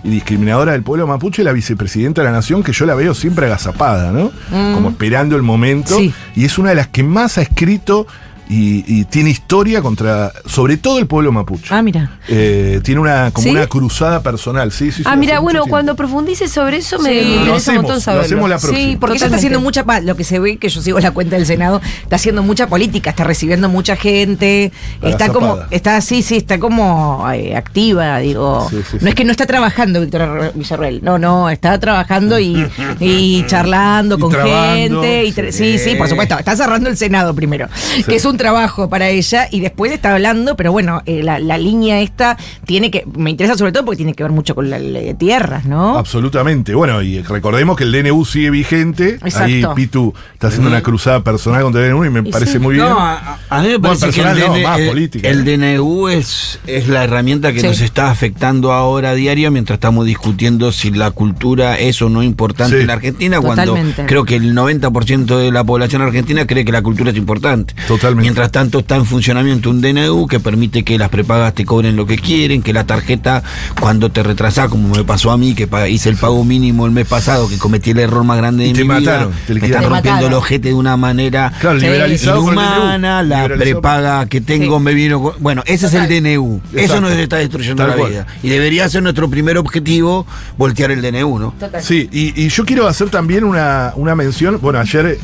y 0.04 0.08
discriminadoras 0.10 0.74
del 0.74 0.82
pueblo 0.82 1.06
mapuche 1.06 1.42
la 1.42 1.52
vicepresidenta 1.52 2.22
de 2.22 2.26
la 2.26 2.32
nación, 2.32 2.62
que 2.62 2.72
yo 2.72 2.86
la 2.86 2.94
veo 2.94 3.14
siempre 3.14 3.46
agazapada, 3.46 4.12
¿no? 4.12 4.30
Como 4.50 4.90
esperando 4.90 5.36
el 5.36 5.42
momento. 5.42 5.96
Sí. 5.98 6.12
Y 6.34 6.44
es 6.44 6.58
una 6.58 6.70
de 6.70 6.76
las 6.76 6.88
que 6.88 7.02
más 7.02 7.38
ha 7.38 7.42
escrito 7.42 8.06
y, 8.48 8.84
y 8.86 9.04
tiene 9.04 9.30
historia 9.30 9.82
contra, 9.82 10.32
sobre 10.46 10.76
todo 10.76 10.98
el 10.98 11.06
pueblo 11.06 11.32
mapuche. 11.32 11.74
Ah, 11.74 11.82
mira. 11.82 12.18
Eh, 12.28 12.80
tiene 12.84 13.00
una 13.00 13.30
como 13.32 13.44
¿Sí? 13.44 13.50
una 13.50 13.66
cruzada 13.66 14.22
personal. 14.22 14.72
Sí, 14.72 14.90
sí, 14.92 14.98
sí, 14.98 15.02
Ah, 15.06 15.16
mira, 15.16 15.38
bueno, 15.40 15.60
tiempo. 15.60 15.70
cuando 15.70 15.96
profundices 15.96 16.50
sobre 16.52 16.78
eso 16.78 16.98
me, 16.98 17.10
Sí. 17.10 17.14
me 17.16 17.22
Lo 17.22 17.30
interesa 17.30 17.48
un 17.50 17.56
hacemos, 17.56 17.76
montón 17.82 17.94
lo 17.96 18.00
saberlo. 18.00 18.24
hacemos 18.26 18.50
la 18.50 18.58
próxima. 18.58 18.78
Sí, 18.90 18.96
porque 19.00 19.16
ella 19.16 19.26
está 19.26 19.36
haciendo 19.36 19.60
mucha, 19.60 19.84
lo 20.02 20.16
que 20.16 20.24
se 20.24 20.38
ve 20.38 20.56
que 20.58 20.68
yo 20.68 20.80
sigo 20.82 21.00
la 21.00 21.10
cuenta 21.10 21.36
del 21.36 21.46
Senado, 21.46 21.80
está 22.02 22.16
haciendo 22.16 22.42
mucha 22.42 22.66
política, 22.68 23.10
está 23.10 23.24
recibiendo 23.24 23.68
mucha 23.68 23.96
gente, 23.96 24.72
está 25.02 25.28
como, 25.28 25.58
está 25.70 25.96
así, 25.96 26.22
sí, 26.22 26.36
está 26.36 26.58
como 26.58 27.26
eh, 27.32 27.56
activa, 27.56 28.18
digo. 28.18 28.66
Sí, 28.70 28.76
sí, 28.90 28.96
no 28.96 29.00
sí. 29.00 29.08
es 29.08 29.14
que 29.14 29.24
no 29.24 29.30
está 29.32 29.46
trabajando 29.46 30.00
Víctor 30.00 30.52
Villarreal, 30.54 31.00
no, 31.02 31.18
no, 31.18 31.50
está 31.50 31.78
trabajando 31.78 32.38
y, 32.38 32.66
y 33.00 33.44
charlando 33.48 34.16
Y 34.16 34.20
con 34.20 34.30
trabando, 34.30 35.02
gente. 35.02 35.24
Y 35.24 35.32
sí. 35.32 35.52
sí. 35.52 35.78
sí, 35.78 35.94
por 35.96 36.08
supuesto, 36.08 36.38
está 36.38 36.54
cerrando 36.56 36.88
el 36.88 36.96
Senado 36.96 37.34
primero, 37.34 37.68
que 38.06 38.16
es 38.16 38.24
un 38.24 38.35
trabajo 38.36 38.88
para 38.88 39.08
ella, 39.08 39.48
y 39.50 39.60
después 39.60 39.92
está 39.92 40.12
hablando, 40.14 40.56
pero 40.56 40.72
bueno, 40.72 41.02
eh, 41.06 41.22
la, 41.22 41.38
la 41.38 41.58
línea 41.58 42.00
esta 42.00 42.36
tiene 42.64 42.90
que, 42.90 43.04
me 43.16 43.30
interesa 43.30 43.56
sobre 43.56 43.72
todo 43.72 43.84
porque 43.84 43.96
tiene 43.98 44.14
que 44.14 44.22
ver 44.22 44.32
mucho 44.32 44.54
con 44.54 44.70
la 44.70 44.78
ley 44.78 45.04
de 45.06 45.14
tierras, 45.14 45.64
¿no? 45.64 45.98
Absolutamente. 45.98 46.74
Bueno, 46.74 47.02
y 47.02 47.22
recordemos 47.22 47.76
que 47.76 47.84
el 47.84 47.92
DNU 47.92 48.24
sigue 48.24 48.50
vigente. 48.50 49.18
Ahí. 49.34 49.64
Pitu 49.74 50.14
está 50.34 50.48
haciendo 50.48 50.68
una 50.68 50.82
cruzada 50.82 51.22
personal 51.22 51.62
contra 51.62 51.84
el 51.84 51.90
DNU 51.92 52.04
y 52.04 52.10
me 52.10 52.28
Y 52.28 52.32
parece 52.32 52.52
sí. 52.52 52.58
muy 52.58 52.74
bien. 52.74 52.86
No, 52.88 52.98
a, 52.98 53.38
a 53.48 53.62
mí 53.62 53.68
me 53.68 53.76
Bueno, 53.78 53.98
parece 54.00 54.10
que 54.10 54.20
el, 54.20 54.26
personal 54.26 54.48
no, 54.48 54.54
DN 54.54 54.62
más 54.66 54.80
el- 54.80 54.88
política, 54.88 55.28
el 55.28 55.48
¿eh? 55.48 55.56
DNU 55.76 56.08
es, 56.08 56.58
es 56.66 56.88
la 56.88 57.04
herramienta 57.04 57.52
que 57.52 57.60
Sí. 57.60 57.66
nos 57.66 57.80
está 57.80 58.10
afectando 58.10 58.72
ahora 58.72 59.10
a 59.10 59.14
diario 59.14 59.50
mientras 59.50 59.76
estamos 59.76 60.06
discutiendo 60.06 60.72
si 60.72 60.90
la 60.90 61.10
cultura 61.10 61.78
es 61.78 62.00
o 62.02 62.08
no 62.08 62.22
importante 62.22 62.76
Sí. 62.76 62.80
en 62.82 62.86
la 62.86 62.92
Argentina, 62.94 63.40
cuando 63.40 63.76
creo 64.06 64.24
que 64.24 64.36
el 64.36 64.54
90% 64.54 65.38
de 65.38 65.50
la 65.52 65.64
población 65.64 66.02
argentina 66.02 66.46
cree 66.46 66.64
que 66.64 66.72
la 66.72 66.82
cultura 66.82 67.10
es 67.10 67.16
importante. 67.16 67.74
Totalmente. 67.88 68.25
Mientras 68.26 68.50
tanto 68.50 68.80
está 68.80 68.96
en 68.96 69.04
funcionamiento 69.06 69.70
un 69.70 69.80
DNU 69.80 70.26
que 70.26 70.40
permite 70.40 70.82
que 70.82 70.98
las 70.98 71.10
prepagas 71.10 71.54
te 71.54 71.64
cobren 71.64 71.94
lo 71.94 72.06
que 72.06 72.18
quieren, 72.18 72.60
que 72.60 72.72
la 72.72 72.84
tarjeta 72.84 73.44
cuando 73.80 74.10
te 74.10 74.24
retrasás, 74.24 74.68
como 74.68 74.88
me 74.88 75.04
pasó 75.04 75.30
a 75.30 75.38
mí, 75.38 75.54
que 75.54 75.68
hice 75.88 76.08
el 76.08 76.16
pago 76.16 76.42
mínimo 76.44 76.86
el 76.86 76.90
mes 76.90 77.06
pasado, 77.06 77.48
que 77.48 77.56
cometí 77.56 77.92
el 77.92 78.00
error 78.00 78.24
más 78.24 78.36
grande 78.38 78.64
de 78.64 78.70
Y 78.70 78.72
te 78.72 78.80
mi 78.82 78.88
mataron, 78.88 79.28
vida, 79.28 79.40
te 79.46 79.54
me 79.54 79.60
liquidaron. 79.60 79.62
están 79.62 79.82
Te 79.82 79.88
rompiendo 79.94 80.18
el 80.18 80.24
mataron. 80.24 80.38
ojete 80.42 80.68
de 80.70 80.74
una 80.74 80.96
manera 80.96 81.52
Claro, 81.60 81.78
el 81.78 82.12
inhumana, 82.20 83.22
la 83.22 83.46
prepaga 83.46 84.26
que 84.26 84.40
tengo 84.40 84.78
Sí. 84.78 84.82
me 84.82 84.92
vino 84.92 85.22
con- 85.22 85.34
Bueno, 85.38 85.62
ese 85.64 85.86
es 85.86 85.94
el 85.94 86.08
DNU. 86.08 86.60
Eso 86.72 86.80
Exacto. 86.80 87.00
nos 87.02 87.12
está 87.12 87.36
destruyendo 87.36 87.80
Tal 87.84 87.90
la 87.90 87.96
cual. 87.96 88.10
vida. 88.10 88.26
Y 88.42 88.48
debería 88.48 88.88
ser 88.88 89.04
nuestro 89.04 89.30
primer 89.30 89.56
objetivo 89.56 90.26
voltear 90.58 90.90
el 90.90 91.00
DNU, 91.00 91.38
¿no? 91.38 91.54
Sí, 91.80 92.08
y, 92.10 92.42
y 92.44 92.48
yo 92.48 92.64
quiero 92.64 92.88
hacer 92.88 93.08
también 93.08 93.44
una, 93.44 93.92
una 93.94 94.16
mención. 94.16 94.58
Bueno, 94.60 94.80
ayer 94.80 95.06
eh, 95.06 95.18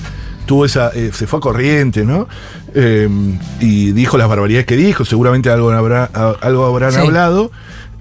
tuvo 0.47 0.65
esa. 0.65 0.91
eh, 0.95 1.11
se 1.13 1.27
fue 1.27 1.39
a 1.39 1.41
corriente, 1.41 2.05
¿no? 2.05 2.29
Eh, 2.75 3.09
y 3.61 3.93
dijo 3.93 4.17
las 4.19 4.29
barbaridades 4.29 4.67
que 4.67 4.77
dijo. 4.77 5.05
Seguramente 5.05 5.51
algo, 5.51 5.71
habrá, 5.71 6.05
algo 6.41 6.65
habrán 6.67 6.93
Sí. 6.93 6.99
hablado. 6.99 7.51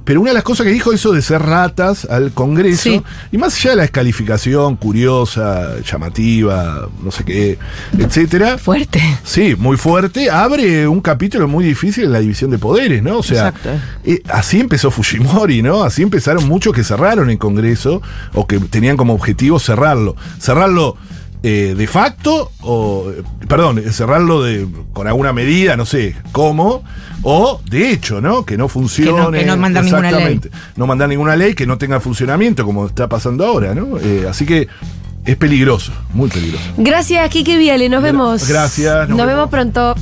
Pero 0.03 0.19
una 0.19 0.31
de 0.31 0.33
las 0.33 0.43
cosas 0.43 0.65
que 0.65 0.71
dijo 0.73 0.91
eso 0.91 1.11
de 1.13 1.21
ser 1.21 1.43
ratas 1.43 2.05
al 2.05 2.31
Congreso, 2.31 2.81
Sí. 2.89 3.03
y 3.31 3.37
más 3.37 3.55
allá 3.55 3.69
de 3.69 3.75
la 3.77 3.81
descalificación 3.83 4.75
curiosa, 4.75 5.79
llamativa, 5.81 6.89
no 7.03 7.11
sé 7.11 7.23
qué, 7.23 7.59
etcétera, 7.97 8.57
Fuerte. 8.57 8.99
Sí, 9.23 9.55
muy 9.55 9.77
fuerte. 9.77 10.31
Abre 10.31 10.87
un 10.87 11.01
capítulo 11.01 11.47
muy 11.47 11.63
difícil 11.63 12.05
en 12.05 12.13
la 12.13 12.19
división 12.19 12.49
de 12.49 12.57
poderes, 12.57 13.03
¿no? 13.03 13.19
O 13.19 13.23
sea, 13.23 13.49
Exacto. 13.49 13.69
eh, 14.03 14.23
así 14.29 14.59
empezó 14.59 14.89
Fujimori, 14.89 15.61
¿no? 15.61 15.83
Así 15.83 16.01
empezaron 16.01 16.47
muchos 16.47 16.73
que 16.73 16.83
cerraron 16.83 17.29
el 17.29 17.37
Congreso 17.37 18.01
o 18.33 18.47
que 18.47 18.59
tenían 18.59 18.97
como 18.97 19.13
objetivo 19.13 19.59
cerrarlo. 19.59 20.15
Cerrarlo 20.39 20.97
eh, 21.43 21.73
de 21.75 21.87
facto 21.87 22.51
o, 22.61 23.09
eh, 23.09 23.23
perdón, 23.47 23.79
eh, 23.79 23.91
cerrarlo 23.91 24.43
de, 24.43 24.67
con 24.93 25.07
alguna 25.07 25.33
medida, 25.33 25.75
no 25.75 25.85
sé 25.85 26.15
cómo, 26.31 26.83
o 27.23 27.61
de 27.69 27.91
hecho, 27.91 28.21
¿no? 28.21 28.45
Que 28.45 28.57
no 28.57 28.67
funcione. 28.67 29.39
que 29.39 29.45
no 29.45 29.57
mandan 29.57 29.85
ninguna 29.85 30.11
ley. 30.11 30.19
Exactamente. 30.33 30.51
No 30.75 30.87
mandar 30.87 31.09
ninguna 31.09 31.35
ley 31.35 31.53
que 31.55 31.65
no 31.65 31.77
tenga 31.77 31.99
funcionamiento 31.99 32.65
como 32.65 32.85
está 32.87 33.07
pasando 33.09 33.45
ahora, 33.45 33.73
¿no? 33.73 33.97
Eh, 33.99 34.25
así 34.29 34.45
que 34.45 34.67
es 35.25 35.35
peligroso, 35.35 35.91
muy 36.13 36.29
peligroso. 36.29 36.63
Gracias, 36.77 37.29
Kike 37.29 37.57
Viale. 37.57 37.89
Nos 37.89 38.01
vemos. 38.03 38.47
gracias, 38.47 39.09
nos 39.09 39.17
Nos, 39.17 39.27
vemos. 39.27 39.27
vemos 39.27 39.49
pronto. 39.49 39.95